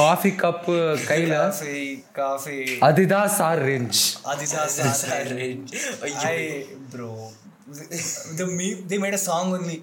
Coffee 0.00 0.30
cup 0.42 0.66
கையில 1.10 1.34
coffee 1.38 2.04
coffee 2.12 2.58
Adidas 2.88 3.38
R 3.48 3.62
range 3.68 4.00
Adidas 4.32 4.78
R 5.16 5.30
range 5.38 5.72
ஐயோ 6.06 6.34
bro 6.94 7.10
the 8.38 8.46
meme 8.58 8.80
they 8.88 8.98
made 8.98 9.14
a 9.14 9.22
song 9.28 9.46
only 9.56 9.76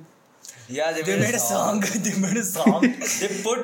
Yeah, 0.77 0.91
they, 0.95 1.01
They 1.07 1.19
made 1.19 1.35
a 1.35 1.43
song. 1.53 1.77
They 2.05 2.13
made 2.25 2.37
a 2.41 2.43
song. 2.43 2.81
they 3.21 3.29
put 3.47 3.63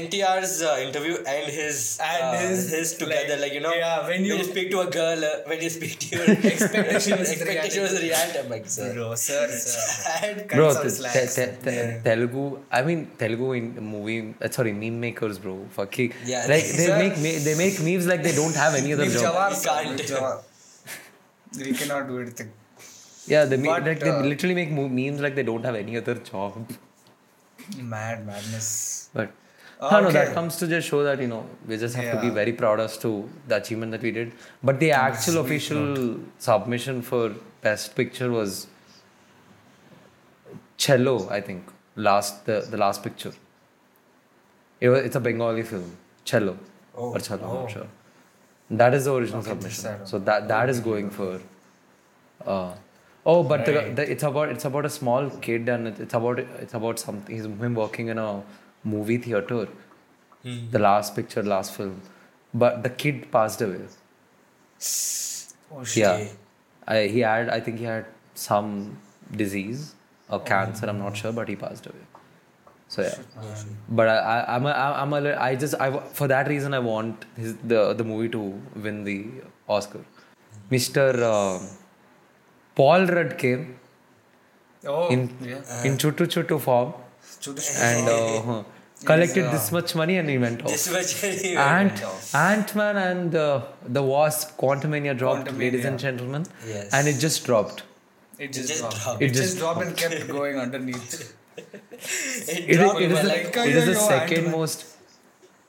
NTR's 0.00 0.52
uh, 0.62 0.76
interview 0.86 1.16
and 1.34 1.46
his 1.58 1.76
And 2.10 2.22
uh, 2.24 2.40
his, 2.44 2.70
his 2.70 2.94
together, 3.00 3.34
like, 3.34 3.40
like, 3.44 3.54
you 3.56 3.62
know, 3.66 3.74
yeah, 3.82 4.06
when 4.08 4.24
you- 4.28 4.42
speak 4.52 4.68
to 4.74 4.80
a 4.86 4.90
girl, 4.98 5.20
uh, 5.30 5.30
when 5.50 5.60
you 5.66 5.70
speak 5.78 5.94
to 6.02 6.06
your 6.16 6.24
Expectation 6.52 7.18
is 7.24 7.30
expectation 7.36 7.82
was 7.86 7.94
reality. 8.06 8.38
I'm 8.42 8.50
like, 8.56 8.66
sir. 8.76 8.88
bro, 8.94 9.08
sir, 9.26 9.42
sir. 9.48 10.34
Bro, 10.54 10.68
te- 10.82 11.26
te- 11.36 12.00
Telugu. 12.08 12.44
I 12.78 12.82
mean, 12.88 13.00
Telugu 13.22 13.48
in 13.60 13.66
movie. 13.94 14.20
Uh, 14.42 14.50
sorry, 14.58 14.72
meme 14.82 15.00
makers, 15.06 15.38
bro. 15.46 15.56
Fucking. 15.78 16.12
Yeah, 16.32 16.44
like 16.54 16.66
they 16.80 16.86
sir. 16.90 16.98
make 17.04 17.16
me- 17.26 17.38
they 17.48 17.56
make 17.64 17.78
memes 17.88 18.06
like 18.12 18.22
they 18.28 18.36
don't 18.42 18.56
have 18.64 18.74
any 18.82 18.92
other 18.96 19.08
job. 19.16 19.24
Jawar, 19.26 19.48
We 19.56 19.64
can't. 19.66 20.00
Jawar. 20.12 20.34
We 21.66 21.72
cannot 21.80 22.06
do 22.12 22.16
anything. 22.24 22.50
Yeah, 23.26 23.44
they 23.44 23.56
make 23.56 23.66
But, 23.66 23.84
like 23.84 24.00
they 24.00 24.10
uh, 24.10 24.22
literally 24.22 24.54
make 24.54 24.70
memes 24.70 25.20
like 25.20 25.34
they 25.34 25.42
don't 25.42 25.64
have 25.64 25.74
any 25.74 25.96
other 25.96 26.14
job. 26.14 26.70
Mad 27.78 28.26
madness. 28.26 29.08
But 29.12 29.32
no, 29.80 30.00
no, 30.00 30.10
that 30.10 30.32
comes 30.34 30.56
to 30.56 30.66
just 30.66 30.88
show 30.88 31.02
that 31.02 31.20
you 31.20 31.26
know 31.26 31.44
we 31.66 31.76
just 31.76 31.96
have 31.96 32.14
to 32.14 32.20
be 32.20 32.30
very 32.30 32.52
proud 32.52 32.80
as 32.80 32.96
to 32.98 33.28
the 33.48 33.56
achievement 33.56 33.92
that 33.92 34.02
we 34.02 34.10
did. 34.10 34.32
But 34.62 34.78
the 34.80 34.92
actual 34.92 35.38
official 35.38 36.20
submission 36.38 37.02
for 37.02 37.34
best 37.62 37.96
picture 37.96 38.30
was 38.30 38.68
Cello, 40.76 41.28
I 41.28 41.40
think. 41.40 41.64
Last 41.96 42.46
the, 42.46 42.66
the 42.70 42.76
last 42.76 43.02
picture. 43.02 43.32
It 44.80 44.90
was, 44.90 45.04
it's 45.04 45.16
a 45.16 45.20
Bengali 45.20 45.62
film, 45.62 45.96
Cello 46.24 46.58
Oh, 46.94 47.12
or 47.14 47.18
Cello, 47.20 47.44
I'm 47.44 47.56
oh. 47.56 47.60
not 47.62 47.70
sure. 47.70 47.86
That 48.70 48.94
is 48.94 49.04
the 49.06 49.14
original 49.14 49.40
Okay, 49.40 49.50
submission. 49.50 50.06
So 50.06 50.18
that 50.18 50.48
that 50.48 50.68
is 50.68 50.80
going 50.80 51.10
for. 51.10 51.40
Uh, 52.44 52.74
oh, 53.32 53.42
but 53.52 53.68
Right. 53.68 53.94
the, 53.98 54.04
it's 54.14 54.24
about 54.30 54.48
it's 54.54 54.64
about 54.70 54.86
a 54.88 54.92
small 54.96 55.28
kid 55.46 55.68
and 55.74 55.88
it's 56.06 56.14
about 56.20 56.38
it's 56.64 56.74
about 56.80 56.98
something. 57.06 57.34
He's 57.36 57.46
him 57.66 57.74
working 57.82 58.08
in 58.14 58.18
a 58.26 58.30
movie 58.94 59.18
theater. 59.28 59.62
Hmm. 60.42 60.58
The 60.76 60.82
last 60.88 61.14
picture, 61.20 61.42
last 61.54 61.74
film, 61.76 61.94
but 62.64 62.82
the 62.88 62.90
kid 63.04 63.30
passed 63.36 63.62
away. 63.68 63.86
Oh 65.76 65.84
shit. 65.84 65.96
Yeah, 66.02 66.26
I, 66.96 67.06
he 67.14 67.20
had 67.20 67.48
I 67.48 67.60
think 67.60 67.78
he 67.78 67.84
had 67.84 68.06
some 68.34 68.98
disease 69.44 69.94
or 70.28 70.40
cancer. 70.40 70.86
I'm 70.86 70.98
not 70.98 71.16
sure, 71.16 71.32
but 71.32 71.48
he 71.48 71.56
passed 71.56 71.86
away. 71.86 72.04
So 72.88 73.02
yeah, 73.02 73.14
but 74.00 74.08
I, 74.08 74.16
I 74.16 74.54
I'm 74.56 74.66
a, 74.66 74.72
I'm 75.02 75.12
a 75.12 75.34
I 75.46 75.56
just 75.56 75.74
I 75.86 75.88
for 76.18 76.28
that 76.28 76.48
reason 76.48 76.74
I 76.74 76.78
want 76.78 77.24
his, 77.36 77.56
the 77.72 77.80
the 77.94 78.04
movie 78.04 78.28
to 78.36 78.42
win 78.86 79.02
the 79.08 79.16
Oscar. 79.68 80.04
Mr. 80.70 81.06
Uh, 81.32 81.58
Paul 82.76 83.06
Rudd 83.16 83.36
came 83.38 83.64
Oh, 84.94 85.08
in 85.08 85.20
yeah. 85.42 85.84
in 85.88 85.96
Chuttu 86.02 86.26
Chuttu 86.32 86.60
form 86.60 86.92
Chutu- 87.44 87.82
and 87.86 88.08
uh, 88.08 88.62
collected 89.04 89.46
this 89.54 89.72
much 89.76 89.94
money 90.00 90.16
and 90.18 90.28
he 90.32 90.38
went 90.38 90.62
off. 90.62 90.70
This 90.70 90.92
much 90.92 91.14
he 91.42 91.54
Ant 91.56 91.92
went 91.92 92.04
off. 92.04 92.34
Ant 92.34 92.74
Man 92.80 92.96
and 92.96 93.34
uh, 93.34 93.62
the 93.96 94.02
Wasp 94.02 94.56
Quantumania 94.60 95.16
dropped, 95.22 95.48
Quantumania. 95.48 95.58
ladies 95.58 95.84
and 95.84 95.98
gentlemen, 95.98 96.46
Yes. 96.66 96.92
and 96.92 97.08
it 97.08 97.18
just 97.18 97.44
dropped. 97.46 97.82
It 98.38 98.52
just, 98.52 98.68
just 98.68 98.80
dropped. 98.82 99.02
dropped. 99.02 99.22
It, 99.22 99.24
It 99.26 99.28
just, 99.34 99.42
just 99.42 99.58
dropped 99.58 99.82
and 99.86 99.96
kept 99.96 100.28
going 100.28 100.58
underneath. 100.58 101.34
It 101.58 102.58
It 102.58 102.70
is, 102.70 102.76
dropped 102.76 103.00
it 103.00 103.10
is, 103.10 103.18
by 103.18 103.24
the, 103.24 103.68
it 103.70 103.76
is 103.76 103.86
the 103.86 103.94
second 103.94 104.36
Ant-Man. 104.38 104.52
most. 104.60 104.95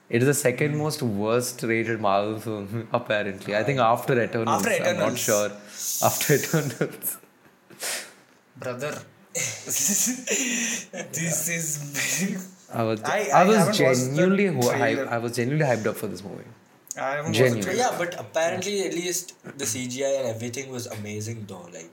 It 0.09 0.21
is 0.23 0.27
the 0.27 0.33
second 0.33 0.77
most 0.77 1.01
worst 1.01 1.61
rated 1.63 1.99
Marvel 1.99 2.39
film 2.39 2.87
apparently. 2.93 3.55
I 3.55 3.63
think 3.63 3.79
after 3.79 4.21
Eternals. 4.23 4.65
After 4.65 4.83
I'm 4.83 4.83
not 4.83 4.93
Eternals. 5.13 5.19
sure. 5.19 5.51
After 6.09 6.33
Eternals. 6.35 7.17
Brother. 8.57 9.01
this 9.37 10.07
is 11.57 11.67
big. 11.97 12.39
I 12.73 12.83
was 12.83 13.01
I- 13.03 13.29
I, 13.33 13.41
I 13.41 13.43
was 13.45 13.57
haven't 13.57 13.67
watched 13.67 13.79
the 13.79 14.15
genuinely 14.15 14.45
hyped, 14.45 15.07
I 15.07 15.17
was 15.19 15.35
genuinely 15.35 15.65
hyped 15.65 15.85
up 15.85 15.95
for 15.97 16.07
this 16.07 16.23
movie. 16.23 16.43
I 16.97 16.99
haven't 17.11 17.25
watched 17.27 17.37
Genuine. 17.37 17.61
the 17.61 17.67
But 17.67 17.73
trailer. 17.75 17.91
yeah, 17.91 17.97
but 17.97 18.19
apparently 18.19 18.81
at 18.87 18.93
least 18.93 19.33
the 19.43 19.65
CGI 19.65 20.19
and 20.19 20.27
everything 20.35 20.69
was 20.71 20.87
amazing 20.87 21.45
though. 21.47 21.67
Like 21.73 21.89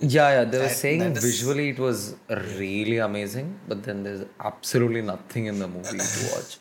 Yeah, 0.00 0.30
yeah. 0.36 0.44
They 0.44 0.58
were 0.58 0.64
That- 0.68 0.76
saying 0.76 1.00
that 1.00 1.16
is- 1.18 1.24
visually 1.24 1.70
it 1.70 1.78
was 1.78 2.14
really 2.62 2.98
amazing, 2.98 3.58
but 3.68 3.82
then 3.82 4.02
there's 4.04 4.24
absolutely 4.40 5.02
nothing 5.02 5.46
in 5.46 5.58
the 5.58 5.66
movie 5.68 5.98
to 5.98 6.30
watch. 6.34 6.58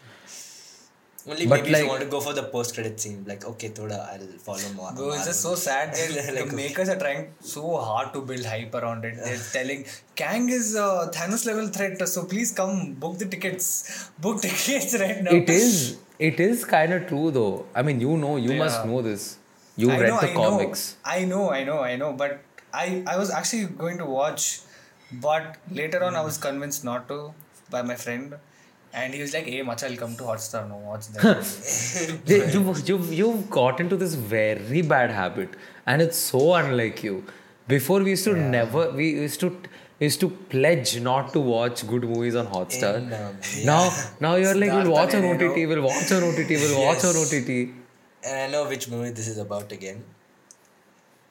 Only 1.27 1.45
But 1.47 1.63
maybe 1.63 1.73
if 1.73 1.79
you 1.83 1.87
want 1.87 2.01
to 2.01 2.07
go 2.07 2.19
for 2.19 2.33
the 2.33 2.43
post 2.43 2.73
credit 2.75 2.99
scene, 2.99 3.23
like 3.27 3.45
okay, 3.51 3.69
thoda 3.69 3.99
I'll 4.13 4.27
follow 4.47 4.69
more. 4.75 4.91
Bro, 4.93 5.13
it's 5.13 5.25
just 5.25 5.41
so 5.41 5.55
sad 5.55 5.93
that 5.95 6.33
Like, 6.35 6.49
the 6.49 6.55
makers 6.55 6.89
are 6.89 6.99
trying 6.99 7.33
so 7.39 7.77
hard 7.77 8.13
to 8.13 8.21
build 8.21 8.45
hype 8.45 8.73
around 8.75 9.05
it. 9.05 9.15
They're 9.23 9.37
telling 9.57 9.85
Kang 10.15 10.49
is 10.49 10.75
a 10.75 11.09
Thanos 11.17 11.45
level 11.45 11.67
threat, 11.67 12.07
so 12.07 12.25
please 12.25 12.51
come 12.51 12.93
book 12.93 13.17
the 13.19 13.25
tickets. 13.25 14.09
Book 14.19 14.41
tickets 14.41 14.99
right 15.03 15.23
now. 15.23 15.31
It 15.31 15.49
is 15.49 15.97
it 16.19 16.39
is 16.39 16.65
kind 16.65 16.93
of 16.93 17.07
true 17.07 17.31
though. 17.31 17.65
I 17.75 17.81
mean, 17.83 18.01
you 18.01 18.17
know, 18.17 18.35
you 18.37 18.53
must 18.55 18.85
know 18.85 19.01
this. 19.01 19.37
You 19.75 19.89
I 19.91 19.99
read 19.99 20.09
know, 20.09 20.19
the 20.21 20.29
I 20.29 20.33
know. 20.33 20.49
comics. 20.49 20.97
I 21.03 21.25
know, 21.25 21.51
I 21.51 21.63
know, 21.63 21.79
I 21.79 21.95
know, 21.95 22.13
but 22.13 22.41
I 22.73 23.03
I 23.07 23.17
was 23.17 23.31
actually 23.31 23.65
going 23.85 23.97
to 23.97 24.05
watch, 24.05 24.59
but 25.11 25.57
later 25.71 26.03
on 26.03 26.15
I 26.15 26.21
was 26.21 26.37
convinced 26.37 26.83
not 26.83 27.07
to 27.07 27.33
by 27.69 27.81
my 27.81 27.95
friend, 27.95 28.35
and 28.93 29.13
he 29.13 29.21
was 29.21 29.33
like, 29.33 29.45
"Hey, 29.45 29.61
Macha, 29.67 29.87
I'll 29.89 29.97
come 29.97 30.15
to 30.17 30.23
Hotstar. 30.31 30.63
No, 30.69 30.77
watch 30.89 31.07
that." 31.09 31.23
You- 32.27 32.45
you, 32.55 32.73
you, 32.89 32.97
you've 33.19 33.49
got 33.49 33.79
into 33.79 33.97
this 33.97 34.13
very 34.33 34.81
bad 34.81 35.11
habit, 35.19 35.55
and 35.85 36.01
it's 36.01 36.17
so 36.17 36.53
unlike 36.55 37.03
you. 37.03 37.23
Before 37.67 38.01
we 38.03 38.11
used 38.11 38.25
to 38.25 38.35
never, 38.35 38.89
we 38.91 39.09
used 39.11 39.39
to 39.45 39.51
used 39.99 40.19
to 40.21 40.29
pledge 40.53 40.99
not 41.01 41.31
to 41.33 41.39
watch 41.39 41.85
good 41.87 42.03
movies 42.03 42.35
on 42.35 42.47
Hotstar. 42.47 42.95
In, 42.97 43.13
um, 43.13 43.37
Now, 43.65 43.81
now 44.19 44.35
you're 44.35 44.55
like, 44.55 44.71
we'll 44.71 44.91
watch 44.91 45.15
on. 45.15 45.23
OTT, 45.33 45.55
we'll 45.73 45.81
watch 45.83 46.11
on 46.11 46.23
OTT, 46.23 46.49
we'll 46.63 46.81
watch 46.87 47.05
on 47.05 47.15
Yes. 47.15 47.33
OTT. 47.33 47.49
And 48.25 48.39
I 48.41 48.47
know 48.55 48.67
which 48.67 48.89
movie 48.89 49.11
this 49.11 49.27
is 49.27 49.37
about 49.37 49.71
again. 49.71 50.03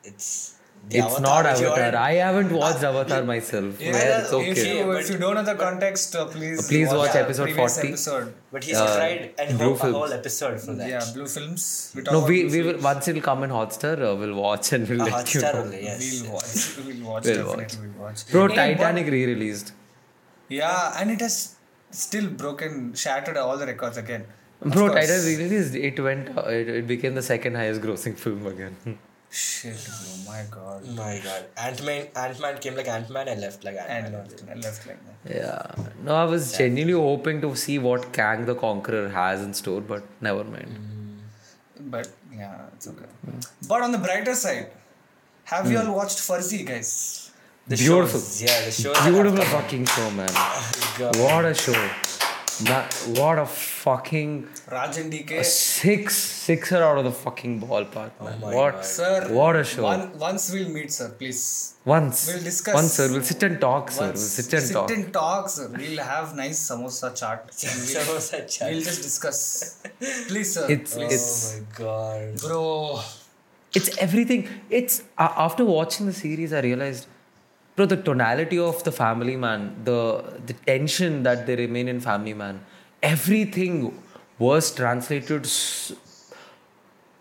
It's 0.05 0.52
the 0.89 0.99
It's 0.99 1.21
not 1.21 1.47
Avatar. 1.47 1.69
already- 1.73 1.97
I 1.97 2.15
haven't 2.15 2.53
watched 2.61 2.83
Avatar 2.83 3.23
myself. 3.25 3.81
Yeah, 3.81 3.93
Where 3.93 4.21
it's 4.21 4.33
if, 4.33 4.35
okay. 4.35 4.79
you, 4.79 4.93
if 4.93 5.11
you 5.11 5.19
don't 5.19 5.35
know 5.37 5.43
the 5.45 5.55
context, 5.55 6.15
uh, 6.17 6.27
please 6.27 6.67
Please 6.69 6.89
watch 6.93 7.15
Yeah, 7.15 7.21
episode 7.23 7.45
previous 7.45 7.75
40. 7.77 7.89
episode. 7.89 8.35
But 8.51 8.65
he's 8.65 8.77
Uh, 8.77 8.97
tried 8.97 9.35
and 9.39 9.59
Blue 9.59 9.75
whole, 9.75 9.91
a 9.91 9.93
whole 9.93 10.13
episode 10.13 10.61
for 10.61 10.73
that. 10.75 10.89
Yeah, 10.89 11.05
Blue 11.15 11.27
Films. 11.27 11.93
We 11.95 12.03
No, 12.03 12.25
we, 12.25 12.43
Blue 12.43 12.51
we 12.53 12.63
will 12.63 12.71
Films. 12.73 12.85
once 12.85 13.09
it'll 13.09 13.23
come 13.23 13.45
in 13.45 13.51
Hotstar, 13.51 13.95
uh, 14.11 14.17
we'll 14.17 14.35
watch 14.35 14.73
and 14.73 14.89
we'll 14.89 15.03
Uh, 15.03 15.07
let 15.07 15.35
you 15.35 15.41
Hotstar 15.41 15.55
know. 15.55 15.61
only, 15.63 15.83
yes. 15.85 16.23
We'll 16.23 16.33
watch. 16.33 16.53
We'll 16.77 17.07
watch. 17.13 17.25
We'll 17.25 17.35
definitely, 17.35 17.65
watch. 17.65 17.77
we'll 17.95 18.03
watch. 18.07 18.31
Bro, 18.33 18.49
Hey, 18.49 18.55
but- 18.75 18.79
Titanic 18.83 19.07
re-released. 19.07 19.73
Yeah, 20.49 20.95
and 20.99 21.11
it 21.11 21.21
has 21.21 21.55
still 21.91 22.29
broken, 22.29 22.93
shattered 22.95 23.37
all 23.37 23.57
the 23.57 23.67
records 23.67 23.97
again. 23.97 24.25
Of 24.61 24.73
Bro, 24.73 24.89
course. 24.91 25.07
Titanic 25.07 25.39
re-released. 25.39 25.75
It 25.77 26.01
went. 26.01 26.37
Uh, 26.37 26.43
it, 26.49 26.69
it 26.69 26.87
became 26.87 27.15
the 27.15 27.23
second 27.23 27.55
highest 27.55 27.81
grossing 27.81 28.17
film 28.27 28.47
again. 28.47 28.77
Shit, 29.33 29.79
bro, 29.89 30.33
my 30.33 30.45
god. 30.51 30.87
My 30.95 31.19
god. 31.25 31.47
Ant 31.57 31.83
Man 31.87 32.09
Ant 32.15 32.39
Man 32.39 32.59
came 32.59 32.75
like 32.77 32.87
Ant 32.87 33.09
Man 33.09 33.29
and 33.29 33.41
left 33.41 33.65
like 33.65 33.77
Ant 33.77 33.91
And 33.91 34.13
Man. 34.13 34.13
left, 34.13 34.43
and 34.43 34.63
left 34.63 34.87
like 34.87 34.99
that. 35.07 35.35
Yeah. 35.35 35.85
No, 36.05 36.15
I 36.17 36.25
was 36.25 36.57
genuinely 36.57 36.93
hoping 36.93 37.41
to 37.41 37.55
see 37.57 37.79
what 37.79 38.13
Kang 38.13 38.45
the 38.45 38.55
Conqueror 38.55 39.09
has 39.09 39.43
in 39.43 39.55
store, 39.55 39.81
but 39.81 40.05
never 40.21 40.45
mind. 40.45 40.77
Mm. 40.81 41.91
But 41.91 42.11
yeah, 42.31 42.67
it's 42.75 42.89
okay. 42.89 43.07
Mm. 43.27 43.49
But 43.67 43.81
on 43.81 43.93
the 43.93 43.99
brighter 44.07 44.35
side, 44.35 44.67
have 45.45 45.71
you 45.71 45.79
mm. 45.79 45.87
all 45.89 45.97
watched 45.97 46.19
Farzi, 46.19 46.67
guys? 46.67 47.31
The 47.67 47.77
Beautiful. 47.77 48.21
shows, 48.21 48.43
yeah, 48.43 48.65
the 48.67 48.71
show. 48.71 48.93
Beautiful 49.11 49.45
fucking 49.47 49.87
show, 49.87 50.11
man. 50.11 50.29
God. 50.99 51.17
What 51.17 51.47
a 51.47 51.55
show. 51.55 51.91
That, 52.65 52.93
what 53.19 53.39
a 53.39 53.47
fucking 53.47 54.47
Raj 54.71 54.97
and 54.99 55.13
DK. 55.13 55.43
six 55.45 56.15
sixer 56.17 56.83
out 56.83 56.99
of 56.99 57.05
the 57.05 57.11
fucking 57.11 57.61
ballpark, 57.61 58.11
man. 58.23 58.41
my 58.41 58.55
what 58.55 58.75
God. 58.75 58.85
Sir, 58.85 59.29
what 59.33 59.57
a 59.57 59.65
show. 59.65 59.83
One, 59.83 60.19
once 60.19 60.53
we'll 60.53 60.69
meet, 60.69 60.93
sir, 60.93 61.09
please. 61.19 61.75
once 61.85 62.29
we'll 62.29 62.43
discuss- 62.43 62.75
once 62.75 62.93
sir, 62.93 63.11
we'll 63.11 63.23
sit 63.23 63.43
and 63.43 63.61
talk, 63.61 63.91
sir. 63.91 64.07
Once 64.07 64.21
We'll 64.21 64.45
sit 64.45 64.53
and 64.63 64.73
talk. 64.73 64.89
Sit 64.91 64.99
and 64.99 65.13
talk, 65.13 65.49
sir. 65.49 65.69
We'll 65.77 65.99
have 66.03 66.37
nice 66.37 66.61
samosa 66.69 67.11
chat. 67.19 67.41
and 67.41 67.51
we'll, 67.81 67.97
Samosa 67.97 68.45
chaat. 68.45 68.71
we'll 68.71 68.83
just 68.83 69.03
discuss. 69.03 69.83
Please, 70.29 70.55
sir. 70.55 70.67
It's 70.71 70.95
please. 70.95 71.13
it's 71.15 71.57
Oh 71.57 71.59
my 71.59 71.67
god. 71.85 72.41
Bro. 72.41 73.01
it's 73.75 73.97
everything. 73.99 74.49
It's 74.71 75.03
uh, 75.19 75.33
after 75.37 75.65
watching 75.65 76.07
the 76.07 76.13
series, 76.13 76.53
I 76.53 76.61
realized, 76.61 77.07
bro, 77.77 77.87
the 77.87 77.97
tonality 77.97 78.59
of 78.59 78.83
the 78.85 78.93
Family 78.93 79.37
Man, 79.37 79.77
the 79.85 79.99
the 80.47 80.55
tension 80.71 81.23
that 81.23 81.47
they 81.47 81.57
remain 81.57 81.89
in 81.89 82.01
Family 82.01 82.35
Man, 82.35 82.61
everything 83.03 83.77
was 84.39 84.75
translated 84.75 85.45
s- 85.47 85.93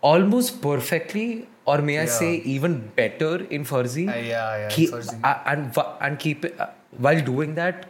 almost 0.01 0.61
perfectly, 0.61 1.47
or 1.65 1.79
may 1.81 1.99
I 1.99 2.05
say 2.05 2.35
even 2.55 2.91
better 2.95 3.43
in 3.45 3.63
Farzi. 3.65 4.07
Uh, 4.09 4.15
yeah, 4.17 4.57
yeah, 4.57 4.69
Keep, 4.69 4.93
uh, 5.23 5.37
and 5.45 5.77
and 5.99 6.19
keep 6.19 6.45
uh, 6.59 6.67
while 6.97 7.21
doing 7.21 7.55
that, 7.55 7.87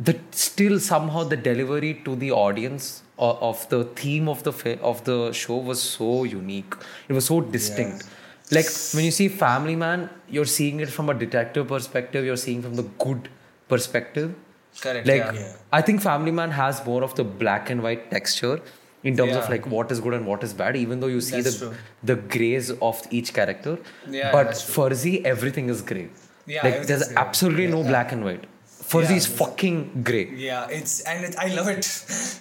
the 0.00 0.18
still 0.30 0.78
somehow 0.80 1.24
the 1.24 1.36
delivery 1.36 1.94
to 2.04 2.16
the 2.16 2.30
audience 2.32 3.02
of, 3.18 3.36
of 3.42 3.68
the 3.68 3.84
theme 3.84 4.28
of 4.28 4.42
the 4.44 4.78
of 4.82 5.04
the 5.04 5.32
show 5.32 5.56
was 5.56 5.82
so 5.82 6.24
unique. 6.24 6.74
It 7.08 7.12
was 7.12 7.26
so 7.26 7.40
distinct. 7.40 8.04
Like 8.50 8.66
when 8.94 9.04
you 9.04 9.10
see 9.10 9.28
Family 9.28 9.76
Man, 9.76 10.08
you're 10.28 10.44
seeing 10.46 10.80
it 10.80 10.88
from 10.88 11.08
a 11.10 11.14
detective 11.14 11.68
perspective. 11.68 12.24
You're 12.24 12.36
seeing 12.36 12.62
from 12.62 12.74
the 12.76 12.82
good 13.06 13.28
perspective. 13.68 14.34
Correct. 14.80 15.06
Like 15.06 15.16
yeah. 15.16 15.32
Yeah. 15.32 15.56
I 15.72 15.82
think 15.82 16.00
Family 16.02 16.30
Man 16.30 16.50
has 16.52 16.84
more 16.86 17.02
of 17.02 17.14
the 17.14 17.24
black 17.24 17.68
and 17.70 17.82
white 17.82 18.10
texture 18.10 18.60
in 19.04 19.16
terms 19.16 19.34
of 19.36 19.48
like 19.50 19.66
what 19.66 19.90
is 19.92 20.00
good 20.00 20.14
and 20.14 20.26
what 20.26 20.42
is 20.42 20.52
bad. 20.54 20.76
Even 20.76 21.00
though 21.00 21.06
you 21.08 21.20
see 21.20 21.40
That's 21.40 21.58
the 21.58 21.66
true. 21.68 21.76
the 22.02 22.16
grays 22.16 22.70
of 22.90 23.02
each 23.10 23.34
character, 23.34 23.78
Yeah, 24.08 24.32
but 24.32 24.44
that's 24.44 24.64
true. 24.64 24.84
Farzi 24.84 25.24
everything 25.24 25.68
is 25.68 25.82
gray. 25.82 26.08
Yeah, 26.46 26.62
like 26.64 26.86
there's 26.86 27.06
gray. 27.08 27.16
absolutely 27.16 27.66
no 27.66 27.82
black 27.82 28.12
and 28.12 28.24
white. 28.24 28.46
Farzi 28.66 29.10
Yeah, 29.10 29.16
is 29.16 29.26
fucking 29.26 30.02
gray. 30.02 30.30
Yeah, 30.34 30.66
it's 30.70 31.00
and 31.02 31.24
it, 31.24 31.36
I 31.38 31.48
love 31.54 31.68
it. 31.68 31.86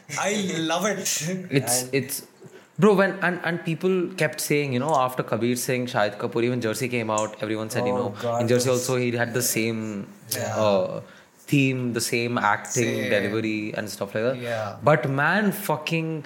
I 0.19 0.33
love 0.59 0.85
it. 0.85 0.99
It's 1.61 1.89
it's 1.91 2.25
bro 2.79 2.93
when 2.93 3.11
and, 3.27 3.39
and 3.43 3.63
people 3.65 4.07
kept 4.21 4.39
saying 4.41 4.73
you 4.73 4.79
know 4.79 4.93
after 4.95 5.23
Kabir 5.23 5.55
Singh, 5.55 5.85
Shahid 5.87 6.17
Kapoor, 6.17 6.43
even 6.43 6.61
Jersey 6.61 6.87
came 6.89 7.09
out. 7.09 7.35
Everyone 7.41 7.69
said 7.69 7.85
you 7.87 7.93
Oh, 7.93 7.97
know 7.97 8.09
God, 8.21 8.41
in 8.41 8.47
Jersey 8.47 8.69
also 8.69 8.97
he 8.97 9.11
had 9.11 9.33
the 9.33 9.41
same 9.41 10.07
uh, 10.55 11.01
theme, 11.39 11.93
the 11.93 12.01
same 12.01 12.37
acting, 12.37 12.83
Same. 12.95 13.09
delivery 13.09 13.73
and 13.73 13.89
stuff 13.89 14.13
like 14.15 14.23
that. 14.23 14.37
Yeah. 14.37 14.75
But 14.83 15.09
man, 15.09 15.51
fucking 15.51 16.25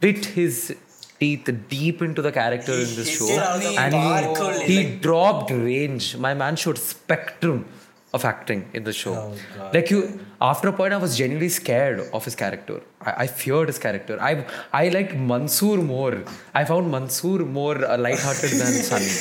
bit 0.00 0.24
his 0.26 0.76
teeth 1.20 1.48
deep 1.68 2.02
into 2.02 2.20
the 2.20 2.32
character 2.32 2.72
He 2.76 2.82
in 2.82 2.96
this 2.96 3.18
show, 3.18 3.26
it 3.28 3.38
out 3.38 3.56
of 3.56 3.62
the 3.62 3.78
and 3.78 3.94
he, 4.62 4.66
he 4.74 4.84
like- 4.84 5.00
dropped 5.02 5.50
range. 5.50 6.16
My 6.16 6.34
man 6.34 6.56
showed 6.56 6.78
spectrum 6.78 7.66
of 8.16 8.24
acting 8.24 8.60
in 8.78 8.84
the 8.88 8.92
show. 8.92 9.14
Oh, 9.14 9.70
like 9.74 9.90
you, 9.92 10.00
after 10.40 10.68
a 10.68 10.72
point, 10.80 10.92
I 10.96 10.98
was 11.04 11.16
genuinely 11.20 11.48
scared 11.48 12.00
of 12.18 12.24
his 12.28 12.36
character. 12.42 12.76
I, 13.00 13.12
I 13.24 13.26
feared 13.26 13.68
his 13.72 13.80
character. 13.86 14.18
I 14.28 14.32
I 14.80 14.84
liked 14.96 15.14
Mansoor 15.30 15.78
more. 15.92 16.14
I 16.60 16.64
found 16.72 16.90
Mansoor 16.96 17.38
more 17.58 17.76
uh, 17.84 17.98
lighthearted 18.06 18.52
than 18.62 18.72
Sunny. 18.90 19.12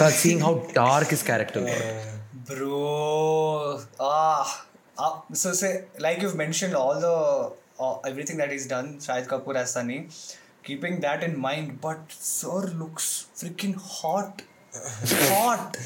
Cause 0.00 0.14
seeing 0.24 0.40
how 0.48 0.54
dark 0.80 1.08
his 1.16 1.22
character 1.30 1.62
was. 1.70 2.18
Bro, 2.48 3.80
ah, 4.00 4.66
ah, 4.98 5.14
so 5.32 5.52
say 5.62 5.72
like 6.06 6.22
you've 6.22 6.36
mentioned 6.44 6.74
all 6.82 7.00
the 7.06 7.16
all, 7.78 8.00
everything 8.06 8.36
that 8.38 8.52
he's 8.52 8.68
done, 8.74 8.98
Shahid 9.06 9.26
Kapoor 9.32 9.56
as 9.56 9.72
Sunny, 9.72 9.98
keeping 10.68 11.00
that 11.00 11.22
in 11.22 11.38
mind. 11.48 11.80
But 11.80 12.12
Sir 12.12 12.60
looks 12.82 13.26
freaking 13.40 13.74
hot, 13.76 14.42
hot, 14.74 15.76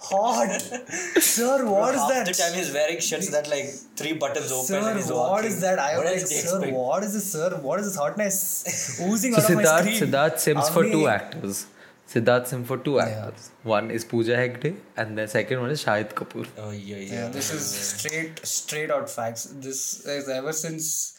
hot. 0.00 0.60
Sir, 0.60 1.64
what 1.64 1.94
is 1.94 2.00
Half 2.00 2.10
that? 2.10 2.26
the 2.26 2.32
time 2.32 2.54
he's 2.54 2.72
wearing 2.72 3.00
shirts 3.00 3.30
that 3.30 3.48
like 3.48 3.66
three 3.96 4.12
buttons 4.14 4.52
open 4.52 4.66
Sir, 4.66 4.78
and 4.88 4.96
he's 4.98 5.10
what 5.10 5.30
walking. 5.30 5.46
is 5.48 5.60
that? 5.60 5.78
I 5.78 5.96
what 5.96 6.04
was 6.04 6.22
else 6.22 6.32
like, 6.32 6.40
sir, 6.42 6.56
expect? 6.58 6.76
what 6.76 7.02
is 7.04 7.12
this, 7.14 7.32
sir? 7.32 7.50
What 7.62 7.80
is 7.80 7.86
this 7.86 7.96
hotness 7.96 9.00
oozing 9.08 9.32
So 9.34 9.42
out 9.42 9.50
of 9.50 9.56
my 9.56 9.62
Siddharth, 9.62 9.80
screen? 9.94 10.00
Siddharth 10.12 10.38
Sims 10.38 10.68
for 10.68 10.84
two 10.84 11.08
actors. 11.08 11.66
Siddharth 12.08 12.46
Sim 12.46 12.64
for 12.64 12.76
two 12.78 13.00
actors. 13.00 13.50
One 13.64 13.90
is 13.90 14.04
Pooja 14.04 14.36
Hegde, 14.36 14.76
and 14.96 15.18
the 15.18 15.26
second 15.26 15.60
one 15.60 15.70
is 15.70 15.84
Shahid 15.84 16.14
Kapoor. 16.14 16.46
Oh 16.56 16.70
yeah, 16.70 16.96
yeah. 16.98 17.12
Yeah, 17.14 17.28
this 17.30 17.52
is 17.52 17.66
straight 17.66 18.46
straight 18.46 18.90
out 18.92 19.10
facts. 19.10 19.44
This 19.46 20.06
is 20.06 20.28
ever 20.28 20.52
since 20.52 21.15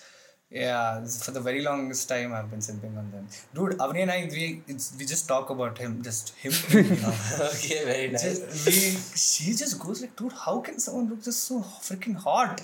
yeah, 0.50 1.04
for 1.06 1.32
the 1.32 1.42
very 1.42 1.62
longest 1.62 2.08
time 2.08 2.34
I've 2.34 2.50
been 2.50 2.60
simping 2.60 2.98
on 2.98 3.12
them. 3.12 3.28
Dude, 3.54 3.78
Avni 3.80 4.04
and 4.04 4.12
I 4.12 4.30
we 4.32 4.62
it's, 4.68 4.96
we 4.98 5.06
just 5.06 5.28
talk 5.28 5.50
about 5.50 5.78
him, 5.78 6.02
just 6.02 6.34
him. 6.36 6.54
you 6.72 6.84
know. 6.84 7.14
okay, 7.54 7.84
very 7.84 8.08
nice. 8.12 8.24
Just, 8.24 8.66
we, 8.66 9.18
she 9.18 9.52
just 9.52 9.78
goes 9.78 10.02
like, 10.02 10.16
dude, 10.16 10.32
how 10.32 10.60
can 10.62 10.80
someone 10.80 11.10
look 11.10 11.22
just 11.22 11.44
so 11.44 11.60
freaking 11.60 12.16
hot? 12.16 12.62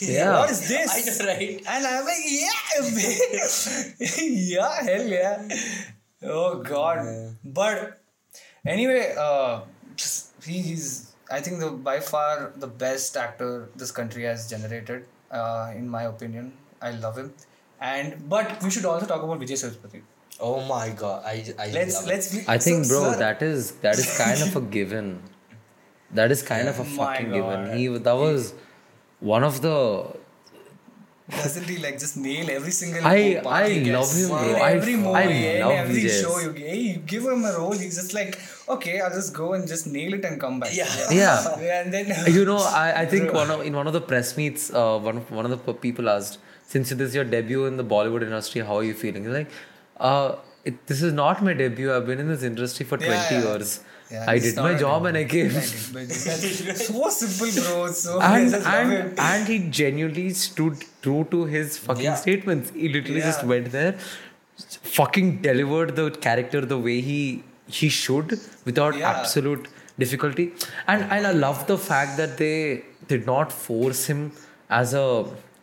Yeah. 0.00 0.40
What 0.40 0.50
is 0.50 0.68
this? 0.68 1.20
I 1.20 1.24
know, 1.24 1.32
right? 1.32 1.62
And 1.66 1.86
I'm 1.86 2.04
like, 2.04 2.18
yeah, 2.26 2.60
yeah, 4.20 4.82
hell 4.82 5.06
yeah. 5.06 5.48
Oh 6.22 6.62
God. 6.62 7.36
But 7.42 7.98
anyway, 8.66 9.14
uh, 9.18 9.62
he, 10.44 10.60
he's 10.60 11.12
I 11.30 11.40
think 11.40 11.60
the 11.60 11.70
by 11.70 12.00
far 12.00 12.52
the 12.56 12.66
best 12.66 13.16
actor 13.16 13.70
this 13.74 13.90
country 13.90 14.24
has 14.24 14.50
generated. 14.50 15.06
Uh, 15.30 15.72
in 15.74 15.88
my 15.88 16.02
opinion, 16.02 16.52
I 16.82 16.90
love 17.04 17.16
him. 17.18 17.32
And 17.80 18.28
but 18.28 18.62
we 18.62 18.70
should 18.70 18.84
also 18.84 19.06
talk 19.12 19.22
about 19.28 19.40
Vijay 19.44 19.58
Sethupathi. 19.62 20.02
Oh 20.40 20.56
my 20.72 20.88
god, 21.02 21.24
I 21.24 21.36
I 21.58 21.70
Let's 21.76 21.96
love 22.00 22.06
let's. 22.12 22.48
I 22.48 22.58
think, 22.58 22.84
so, 22.86 23.00
bro, 23.00 23.12
sir, 23.12 23.18
that 23.26 23.42
is 23.50 23.70
that 23.86 23.98
is 24.04 24.08
kind 24.22 24.42
of 24.48 24.56
a 24.56 24.64
given. 24.78 25.12
That 26.20 26.30
is 26.36 26.42
kind 26.42 26.68
of 26.74 26.78
a 26.84 26.84
fucking 26.98 27.30
given. 27.38 27.76
He 27.78 27.86
that 28.08 28.18
was 28.24 28.52
one 29.34 29.44
of 29.50 29.60
the. 29.66 29.76
doesn't 31.30 31.64
he 31.72 31.76
like 31.82 31.98
just 31.98 32.16
nail 32.22 32.48
every 32.54 32.72
single 32.78 33.06
I- 33.10 33.40
I 33.58 33.68
love 33.96 34.08
gets? 34.08 34.16
him, 34.20 34.30
In 34.30 34.52
bro. 34.54 34.62
I- 34.64 34.72
every 34.78 34.96
movie, 34.96 35.18
I 35.20 35.22
in 35.22 35.60
love 35.62 35.72
every 35.82 36.02
Vijay. 36.02 36.16
show 36.22 36.32
you, 36.44 36.50
hey, 36.52 36.76
you 36.88 36.96
give 37.12 37.22
him 37.24 37.44
a 37.50 37.52
role, 37.58 37.72
he's 37.72 37.94
just 38.00 38.12
like, 38.18 38.38
okay, 38.68 39.00
I'll 39.00 39.14
just 39.20 39.32
go 39.32 39.52
and 39.54 39.66
just 39.74 39.86
nail 39.86 40.12
it 40.18 40.24
and 40.30 40.40
come 40.44 40.58
back. 40.60 40.74
Yeah. 40.80 40.90
Yeah. 41.10 41.54
and 41.84 41.94
then 41.94 42.12
You 42.34 42.44
know, 42.44 42.58
I, 42.58 43.02
I 43.02 43.06
think 43.06 43.32
one 43.42 43.50
of, 43.50 43.62
in 43.68 43.74
one 43.80 43.86
of 43.86 43.94
the 43.98 44.00
press 44.12 44.36
meets, 44.36 44.70
uh, 44.74 44.98
one 44.98 45.16
of 45.22 45.30
one 45.30 45.46
of 45.50 45.52
the 45.66 45.74
people 45.86 46.10
asked, 46.16 46.38
since 46.72 46.90
this 46.90 47.08
is 47.10 47.14
your 47.14 47.24
debut 47.36 47.66
in 47.70 47.76
the 47.82 47.84
Bollywood 47.94 48.22
industry, 48.22 48.60
how 48.68 48.76
are 48.78 48.84
you 48.90 48.94
feeling? 49.04 49.24
He's 49.24 49.32
like, 49.40 49.50
uh, 50.10 50.36
it, 50.64 50.86
this 50.86 51.02
is 51.02 51.12
not 51.12 51.42
my 51.48 51.54
debut. 51.62 51.92
I've 51.94 52.06
been 52.06 52.20
in 52.24 52.28
this 52.28 52.42
industry 52.42 52.86
for 52.86 52.96
20 52.96 53.12
Yeah, 53.12 53.30
yeah. 53.30 53.42
years. 53.48 53.80
Yeah, 54.10 54.24
I 54.28 54.38
did 54.38 54.56
my 54.56 54.74
job 54.82 55.06
and 55.06 55.16
I 55.16 55.24
came. 55.24 55.50
So 55.50 57.08
simple, 57.10 57.62
bro. 57.62 57.86
So 57.92 58.20
and 58.30 58.54
and, 58.54 59.18
and 59.18 59.48
he 59.48 59.58
genuinely 59.78 60.30
stood 60.30 60.82
true 61.00 61.26
to 61.30 61.44
his 61.46 61.78
fucking 61.78 62.16
statements. 62.16 62.70
He 62.70 62.88
literally 62.96 63.22
just 63.22 63.44
went 63.52 63.70
there, 63.72 63.94
fucking 64.98 65.30
delivered 65.46 65.96
the 65.96 66.10
character 66.10 66.60
the 66.74 66.78
way 66.88 67.00
he 67.00 67.20
he 67.66 67.88
should 67.88 68.38
without 68.66 69.00
absolute 69.12 69.68
difficulty. 69.98 70.52
And 70.86 71.02
and 71.04 71.26
I 71.26 71.32
love 71.32 71.66
the 71.72 71.78
fact 71.78 72.18
that 72.18 72.36
they 72.44 72.84
did 73.14 73.26
not 73.32 73.56
force 73.62 74.04
him 74.06 74.20
as 74.82 74.94
a 74.94 75.06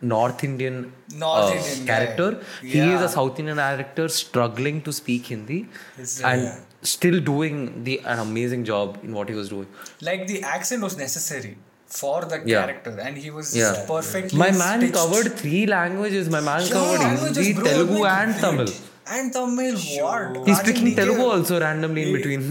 North 0.02 0.44
Indian, 0.44 0.92
North 1.14 1.52
uh, 1.52 1.56
Indian 1.58 1.86
guy. 1.86 1.94
character. 1.94 2.42
He 2.62 2.80
is 2.80 3.02
a 3.02 3.10
South 3.10 3.40
Indian 3.40 3.60
actor 3.60 4.08
struggling 4.08 4.82
to 4.84 4.94
speak 4.94 5.26
Hindi 5.28 5.68
It's, 5.98 6.22
and 6.22 6.44
yeah. 6.44 6.60
still 6.82 7.20
doing 7.20 7.84
the 7.84 8.00
an 8.06 8.20
amazing 8.20 8.64
job 8.64 8.98
in 9.04 9.14
what 9.14 9.28
he 9.30 9.36
was 9.36 9.50
doing. 9.50 9.68
like 10.02 10.28
the 10.28 10.42
accent 10.44 10.82
was 10.88 10.96
necessary 10.98 11.58
for 12.00 12.18
the 12.32 12.38
Yeah. 12.46 12.60
character, 12.62 12.92
and 13.06 13.18
he 13.18 13.30
was 13.38 13.48
Yeah. 13.62 13.84
perfectly. 13.94 14.38
My 14.46 14.52
man 14.64 14.80
stitched. 14.80 14.94
covered 15.02 15.30
three 15.44 15.66
languages. 15.76 16.30
My 16.38 16.44
man 16.50 16.62
Yeah, 16.66 16.74
covered 16.78 17.00
languages, 17.08 17.38
Hindi, 17.48 17.54
bro, 17.62 17.70
Telugu, 17.72 17.98
like, 18.04 18.18
and 18.22 18.36
Tamil. 18.46 18.72
And 19.18 19.34
Tamil, 19.38 19.76
what? 20.02 20.38
He's 20.48 20.58
Raj 20.58 20.66
speaking 20.66 20.86
DK 20.90 20.96
Telugu 21.02 21.26
also 21.36 21.60
randomly 21.68 22.04
in 22.08 22.12
between. 22.18 22.44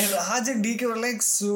And 0.00 0.08
Raj 0.18 0.48
and 0.52 0.60
DK 0.66 0.82
were 0.92 1.00
like, 1.06 1.20
so 1.22 1.50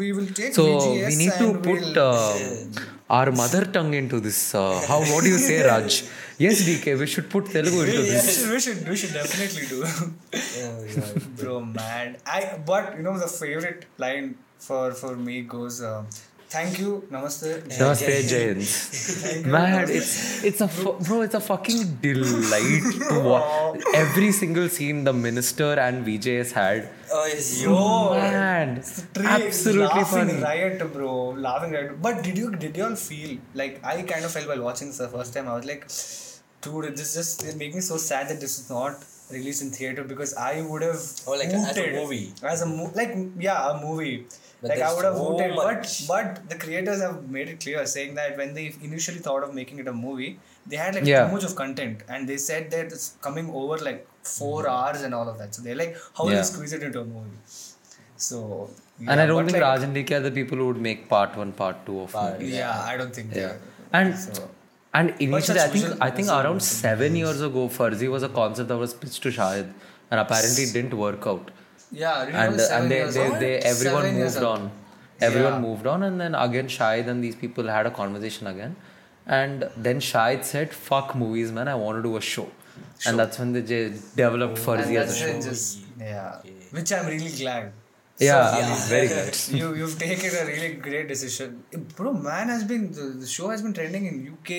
we 0.00 0.08
will 0.18 0.30
take 0.40 0.52
So 0.60 0.64
VJS 0.68 1.08
we 1.10 1.16
need 1.22 1.34
to 1.42 1.48
put 1.68 1.80
we'll- 1.82 1.98
uh, 1.98 2.38
our 3.10 3.30
mother 3.30 3.64
tongue 3.64 3.94
into 3.94 4.20
this. 4.20 4.54
Uh, 4.54 4.80
how? 4.88 5.00
What 5.00 5.22
do 5.24 5.30
you 5.30 5.38
say, 5.38 5.62
Raj? 5.66 6.04
Yes, 6.38 6.62
DK. 6.68 6.98
We 6.98 7.06
should 7.06 7.28
put 7.30 7.46
Telugu 7.46 7.80
into 7.82 8.00
we 8.00 8.08
this. 8.10 8.46
we 8.50 8.58
should, 8.60 8.88
we 8.88 8.96
should 8.96 9.12
definitely 9.12 9.66
do. 9.66 9.80
Yeah, 10.58 10.80
yeah. 10.96 11.22
Bro, 11.40 11.60
man. 11.78 12.16
I 12.26 12.58
but 12.64 12.96
you 12.96 13.02
know 13.02 13.18
the 13.18 13.28
favorite 13.28 13.86
line 13.98 14.36
for 14.58 14.92
for 14.92 15.14
me 15.16 15.42
goes, 15.42 15.82
uh, 15.82 16.04
"Thank 16.54 16.78
you, 16.82 16.90
namaste." 17.10 17.50
Namaste, 17.68 18.16
Jains. 18.32 18.72
Man, 19.54 19.90
it's 19.90 20.42
it's 20.44 20.60
a 20.60 20.68
fu- 20.68 20.96
bro. 21.06 21.20
It's 21.26 21.34
a 21.34 21.40
fucking 21.40 21.98
delight 22.06 22.84
to 23.10 23.20
watch. 23.20 23.80
Every 24.02 24.32
single 24.32 24.68
scene 24.68 25.04
the 25.04 25.12
minister 25.12 25.72
and 25.86 26.04
VJS 26.06 26.52
had. 26.52 26.88
Oh, 27.22 27.26
yes. 27.26 27.62
Yo, 27.62 28.10
Man, 28.14 28.82
Tree 29.14 29.26
absolutely 29.26 29.84
laughing 29.86 30.28
funny. 30.28 30.42
riot, 30.42 30.92
bro. 30.92 31.10
Laughing 31.46 31.72
riot. 31.72 32.00
But 32.06 32.22
did 32.26 32.36
you 32.42 32.50
did 32.64 32.76
you 32.76 32.84
all 32.88 32.96
feel 32.96 33.38
like 33.54 33.80
I 33.84 34.02
kind 34.02 34.24
of 34.24 34.32
felt 34.36 34.48
while 34.52 34.62
watching 34.68 34.88
this 34.88 34.98
the 34.98 35.08
first 35.16 35.34
time? 35.34 35.48
I 35.48 35.56
was 35.56 35.66
like, 35.72 35.82
dude, 36.66 36.96
this 36.96 37.14
just 37.14 37.44
it 37.44 37.56
make 37.64 37.74
me 37.74 37.80
so 37.80 37.96
sad 37.96 38.28
that 38.30 38.40
this 38.46 38.58
is 38.60 38.70
not 38.70 39.04
released 39.30 39.62
in 39.66 39.70
theater 39.70 40.04
because 40.12 40.34
I 40.34 40.62
would 40.62 40.82
have 40.82 41.02
Oh, 41.26 41.32
like 41.42 41.48
as 41.48 41.76
a 41.84 41.90
movie. 41.98 42.32
as 42.54 42.62
a 42.62 42.66
mo- 42.66 42.92
like 43.02 43.12
yeah 43.48 43.70
a 43.72 43.80
movie. 43.84 44.26
But 44.62 44.70
like 44.70 44.80
I 44.88 44.94
would 44.94 45.04
have 45.04 45.16
so 45.16 45.28
hooted, 45.28 45.54
much. 45.56 46.06
but 46.08 46.14
but 46.14 46.48
the 46.50 46.56
creators 46.64 47.00
have 47.04 47.28
made 47.36 47.48
it 47.52 47.60
clear, 47.60 47.84
saying 47.94 48.14
that 48.20 48.36
when 48.40 48.54
they 48.54 48.66
initially 48.88 49.18
thought 49.28 49.42
of 49.48 49.54
making 49.60 49.78
it 49.84 49.88
a 49.88 49.92
movie, 50.06 50.38
they 50.66 50.76
had 50.84 50.94
like 50.98 51.04
Yeah. 51.12 51.26
too 51.26 51.32
much 51.36 51.44
of 51.50 51.54
content, 51.62 52.04
and 52.08 52.28
they 52.28 52.36
said 52.48 52.70
that 52.74 52.86
it's 52.98 53.08
coming 53.28 53.48
over 53.62 53.78
like 53.90 54.06
four 54.22 54.68
hours 54.68 55.02
and 55.02 55.14
all 55.14 55.28
of 55.28 55.38
that. 55.38 55.54
So 55.54 55.62
they're 55.62 55.74
like, 55.76 55.96
how 56.16 56.24
will 56.24 56.32
Yeah. 56.32 56.38
you 56.38 56.44
squeeze 56.44 56.72
it 56.72 56.82
into 56.82 57.00
a 57.00 57.04
movie? 57.04 57.38
So 58.16 58.70
And 59.08 59.20
I 59.20 59.26
don't 59.26 59.44
think 59.44 59.54
like- 59.58 59.62
Raj 59.62 59.82
and 59.82 59.94
DK 59.96 60.16
are 60.16 60.20
the 60.20 60.30
people 60.30 60.58
who 60.58 60.66
would 60.68 60.80
make 60.80 61.08
part 61.08 61.36
one, 61.36 61.52
part 61.52 61.84
two 61.86 62.00
of 62.00 62.12
Part- 62.12 62.34
movie. 62.40 62.52
Yeah, 62.56 62.80
I 62.90 62.96
don't 62.96 63.14
think. 63.14 63.34
Yeah. 63.34 63.48
they- 63.48 63.98
And 64.00 64.18
So 64.18 64.48
and 64.94 65.14
initially, 65.24 65.60
I 65.60 65.68
think 65.68 66.02
I 66.06 66.10
think 66.10 66.28
around 66.28 66.62
seven 66.62 67.16
years 67.16 67.40
ago, 67.48 67.68
Farzi 67.78 68.08
was 68.14 68.22
a 68.22 68.28
concept 68.28 68.68
that 68.68 68.76
was 68.84 68.94
pitched 68.94 69.22
to 69.24 69.30
Shahid, 69.38 69.72
and 70.10 70.20
apparently 70.20 70.64
it 70.68 70.72
didn't 70.78 70.96
work 71.06 71.26
out. 71.32 71.50
yeah, 71.90 72.20
really 72.24 72.38
And 72.44 72.60
and 72.76 72.90
they 72.94 73.00
they, 73.16 73.28
they 73.42 73.52
everyone 73.72 74.02
Seven 74.08 74.20
moved 74.22 74.42
on. 74.52 74.70
Everyone 75.28 75.52
Yeah. 75.54 75.58
moved 75.68 75.86
on, 75.94 76.02
and 76.08 76.20
then 76.24 76.34
again 76.46 76.68
Shahid 76.76 77.08
and 77.14 77.22
these 77.24 77.36
people 77.42 77.68
had 77.76 77.86
a 77.90 77.94
conversation 78.00 78.46
again, 78.52 78.76
and 79.40 79.68
then 79.88 80.00
Shahid 80.10 80.44
said, 80.52 80.72
"Fuck 80.88 81.14
movies, 81.24 81.52
man! 81.58 81.68
I 81.74 81.76
want 81.82 81.98
to 81.98 82.02
do 82.08 82.16
a 82.16 82.22
show." 82.32 82.46
And 83.06 83.18
that's 83.18 83.38
when 83.38 83.52
they 83.52 83.62
j- 83.62 83.92
developed 84.16 84.58
And 84.58 84.66
Farzi 84.66 84.96
as 84.96 85.12
a 85.14 85.18
show. 85.20 85.40
just 85.50 85.78
yeah, 85.98 86.40
which 86.70 86.92
I'm 86.92 87.06
really 87.06 87.30
glad. 87.30 87.72
Yeah, 88.18 88.50
So, 88.50 88.56
I 88.58 88.68
mean, 88.68 88.78
very 88.94 89.08
good. 89.08 89.36
you 89.60 89.74
you've 89.74 89.98
taken 89.98 90.30
a 90.40 90.44
really 90.46 90.74
great 90.74 91.08
decision, 91.08 91.64
bro. 91.96 92.12
Man 92.12 92.48
has 92.54 92.62
been 92.64 92.92
the, 92.92 93.04
the 93.22 93.26
show 93.26 93.48
has 93.50 93.62
been 93.62 93.72
trending 93.78 94.04
in 94.10 94.14
UK, 94.34 94.50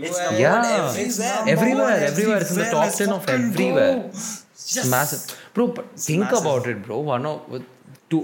US, 0.00 0.16
It's 0.18 0.40
Yeah. 0.40 0.56
one 0.56 0.64
everywhere. 0.88 1.42
Everywhere, 1.54 1.84
one 1.84 2.02
everywhere. 2.10 2.38
It's 2.44 2.50
in 2.52 2.58
the 2.64 2.70
top 2.70 2.92
10 2.92 3.08
of 3.18 3.28
everywhere. 3.28 3.96
go. 3.98 4.06
It's 4.08 4.88
massive, 4.90 5.22
bro. 5.54 5.68
But 5.68 5.86
think 5.98 6.20
massive. 6.24 6.40
about 6.46 6.66
it, 6.72 6.82
bro. 6.86 6.98
One 7.00 7.26
of 7.26 7.62
two, 8.08 8.22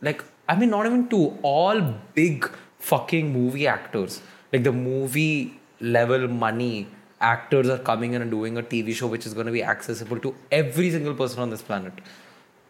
like 0.00 0.24
I 0.48 0.54
mean, 0.56 0.70
not 0.70 0.86
even 0.86 1.08
two. 1.08 1.24
All 1.42 1.80
big 2.14 2.48
fucking 2.78 3.32
movie 3.32 3.66
actors, 3.66 4.20
like 4.52 4.62
the 4.64 4.72
movie 4.72 5.58
level 5.80 6.28
money 6.28 6.86
actors 7.20 7.68
are 7.68 7.78
coming 7.78 8.12
in 8.14 8.22
and 8.22 8.30
doing 8.30 8.56
a 8.58 8.62
TV 8.62 8.94
show 8.94 9.06
which 9.06 9.26
is 9.26 9.34
going 9.34 9.46
to 9.46 9.52
be 9.52 9.62
accessible 9.62 10.18
to 10.20 10.34
every 10.52 10.90
single 10.90 11.14
person 11.14 11.40
on 11.40 11.50
this 11.50 11.62
planet. 11.62 11.92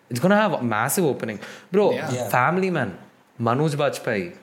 It's 0.08 0.20
gonna 0.20 0.36
have 0.36 0.52
a 0.52 0.62
massive 0.62 1.04
opening, 1.04 1.40
bro. 1.72 1.92
Yeah. 1.92 2.12
Yeah. 2.12 2.28
Family 2.28 2.70
Man, 2.70 2.96
Manoj 3.40 3.74
Bajpayee. 3.74 4.36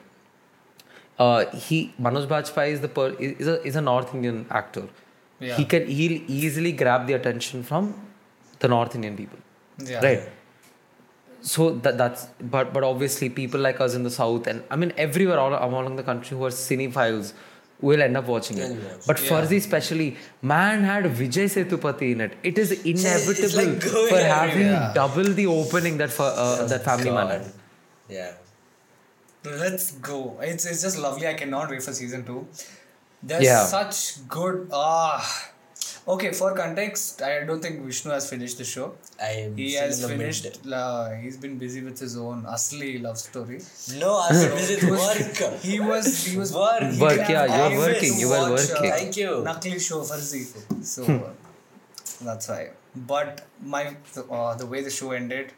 Uh, 1.18 1.46
he 1.56 1.94
Manoj 2.00 2.26
Bajpayee 2.26 2.72
is 2.72 2.80
the 2.82 2.88
per, 2.88 3.08
is 3.18 3.46
a 3.48 3.62
is 3.62 3.76
a 3.76 3.80
North 3.80 4.14
Indian 4.14 4.44
actor. 4.50 4.88
Yeah. 5.40 5.56
He 5.56 5.64
can 5.64 5.86
he'll 5.86 6.20
easily 6.28 6.72
grab 6.72 7.06
the 7.06 7.14
attention 7.14 7.62
from 7.62 7.94
the 8.58 8.68
North 8.68 8.94
Indian 8.94 9.16
people, 9.16 9.38
Yeah. 9.78 10.00
right? 10.04 10.28
So 11.40 11.70
that 11.86 11.96
that's 11.96 12.26
but 12.40 12.72
but 12.74 12.82
obviously 12.84 13.28
people 13.30 13.60
like 13.60 13.80
us 13.80 13.94
in 13.94 14.02
the 14.02 14.10
south 14.10 14.46
and 14.46 14.62
I 14.70 14.76
mean 14.76 14.92
everywhere 14.98 15.38
all 15.38 15.54
along 15.54 15.96
the 15.96 16.02
country 16.02 16.36
who 16.36 16.44
are 16.44 16.50
cinephiles 16.50 17.32
will 17.80 18.00
end 18.02 18.16
up 18.16 18.26
watching 18.26 18.58
it. 18.58 18.76
But 19.06 19.20
Yeah. 19.20 19.28
Farzi 19.30 19.56
especially, 19.56 20.16
man 20.42 20.84
had 20.84 21.04
Vijay 21.04 21.46
Sethupathi 21.56 22.12
in 22.12 22.20
it. 22.22 22.36
It 22.42 22.58
is 22.58 22.72
inevitable 22.72 23.56
like 23.64 23.82
for 23.82 24.18
having 24.18 24.62
everywhere. 24.62 24.92
double 24.94 25.24
the 25.40 25.46
opening 25.46 25.98
that 25.98 26.10
for 26.10 26.22
uh, 26.44 26.66
that 26.66 26.84
family 26.84 27.10
man 27.10 27.28
had. 27.28 27.52
Yeah. 28.08 28.32
Let's 29.44 29.92
go. 29.92 30.38
It's, 30.40 30.64
it's 30.64 30.80
just 30.82 30.98
lovely. 30.98 31.26
I 31.26 31.34
cannot 31.34 31.68
wait 31.70 31.82
for 31.82 31.92
season 31.92 32.24
two. 32.24 32.46
There's 33.22 33.44
Yeah. 33.44 33.64
such 33.66 34.26
good 34.28 34.68
ah. 34.72 35.50
Okay, 36.06 36.32
for 36.32 36.54
context, 36.54 37.22
I 37.22 37.44
don't 37.44 37.62
think 37.62 37.80
Vishnu 37.80 38.10
has 38.10 38.28
finished 38.28 38.58
the 38.58 38.64
show. 38.64 38.92
I'm 39.22 39.56
He 39.56 39.70
still 39.70 39.86
has 39.86 40.06
finished. 40.06 40.58
Uh, 40.70 41.12
he's 41.12 41.38
been 41.38 41.56
busy 41.56 41.82
with 41.82 41.98
his 41.98 42.18
own 42.18 42.42
Asli 42.42 43.00
love 43.00 43.16
story. 43.16 43.60
No, 43.98 44.26
busy 44.30 44.86
with 44.90 45.00
work. 45.00 45.60
He 45.62 45.80
was. 45.80 46.26
He 46.26 46.36
was. 46.36 46.52
Work. 46.52 46.82
he 46.92 47.00
Work, 47.00 47.28
yeah, 47.28 47.44
you 47.44 47.52
were 47.52 47.68
time 47.70 47.78
working, 47.78 48.18
you 48.18 48.28
were 48.28 48.50
working. 48.50 48.76
Uh, 48.76 48.96
Thank 48.96 49.16
you. 49.16 49.30
Nakli 49.48 49.80
show 49.80 50.02
Farzi. 50.02 50.44
So 50.84 51.04
uh, 51.04 51.30
that's 52.22 52.48
why. 52.50 52.70
But 52.94 53.46
my 53.62 53.96
uh, 54.30 54.54
the 54.56 54.66
way 54.66 54.82
the 54.82 54.90
show 54.90 55.12
ended. 55.12 55.52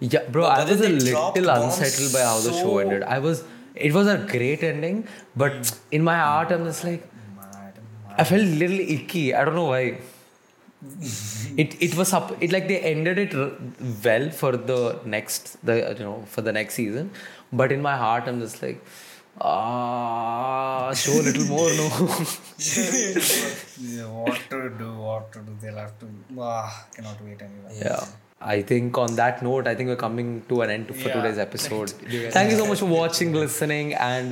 Yeah, 0.00 0.24
bro, 0.30 0.46
I 0.46 0.64
was 0.64 0.80
a 0.80 0.88
little 0.88 1.50
unsettled 1.50 2.14
by 2.14 2.20
how 2.20 2.40
the 2.40 2.52
show 2.52 2.78
ended. 2.78 3.02
I 3.02 3.18
was, 3.18 3.44
it 3.74 3.92
was 3.92 4.06
a 4.06 4.16
great 4.16 4.62
ending, 4.62 5.06
but 5.36 5.78
in 5.92 6.02
my 6.02 6.16
heart, 6.16 6.50
I'm 6.50 6.64
just 6.64 6.84
like, 6.84 7.06
I 8.20 8.24
felt 8.30 8.42
a 8.42 8.54
little 8.62 8.80
icky. 8.96 9.26
I 9.34 9.44
don't 9.44 9.54
know 9.60 9.68
why. 9.74 9.82
it 11.62 11.70
it 11.86 11.94
was 12.00 12.12
up. 12.18 12.28
It 12.46 12.52
like 12.56 12.66
they 12.72 12.78
ended 12.92 13.18
it 13.24 13.34
r- 13.42 13.52
well 14.06 14.26
for 14.40 14.52
the 14.70 14.78
next 15.14 15.50
the 15.70 15.74
you 15.98 16.04
know 16.08 16.18
for 16.34 16.42
the 16.48 16.52
next 16.58 16.74
season, 16.82 17.10
but 17.62 17.72
in 17.76 17.82
my 17.88 17.96
heart, 18.04 18.28
I'm 18.32 18.40
just 18.44 18.62
like, 18.66 18.80
ah, 19.40 20.92
show 21.02 21.16
a 21.20 21.24
little 21.28 21.46
more, 21.54 21.68
no. 21.80 21.88
Yeah, 23.80 24.06
what 24.20 24.40
to 24.50 24.60
do? 24.78 24.88
What 25.08 25.32
to 25.32 25.40
do? 25.40 25.56
They'll 25.60 25.76
have 25.84 25.98
to. 26.00 26.06
Ah, 26.38 26.86
cannot 26.94 27.22
wait 27.24 27.40
anyway. 27.48 27.78
Yeah. 27.82 28.04
I 28.40 28.62
think 28.62 28.96
on 28.96 29.16
that 29.16 29.42
note, 29.42 29.66
I 29.66 29.74
think 29.74 29.88
we're 29.88 29.96
coming 30.04 30.42
to 30.48 30.62
an 30.62 30.70
end 30.70 30.86
for 30.94 31.08
Yeah. 31.08 31.14
today's 31.16 31.38
episode. 31.38 31.90
Thank 32.36 32.52
you 32.52 32.56
so 32.62 32.66
much 32.66 32.78
for 32.84 32.86
watching, 32.86 33.34
listening, 33.34 33.92
and 33.94 34.30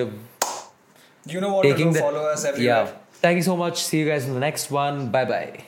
You 1.27 1.41
know 1.43 1.53
what 1.57 1.63
taking 1.65 1.93
to 1.93 1.93
do. 1.93 1.99
the 1.99 2.01
Follow 2.01 2.25
us 2.37 2.45
everywhere. 2.53 2.85
yeah. 2.87 2.93
Thank 3.21 3.37
you 3.37 3.43
so 3.43 3.57
much. 3.57 3.83
See 3.83 3.99
you 3.99 4.07
guys 4.07 4.27
in 4.27 4.35
the 4.35 4.41
next 4.41 4.71
one. 4.71 5.11
Bye 5.11 5.25
bye. 5.25 5.68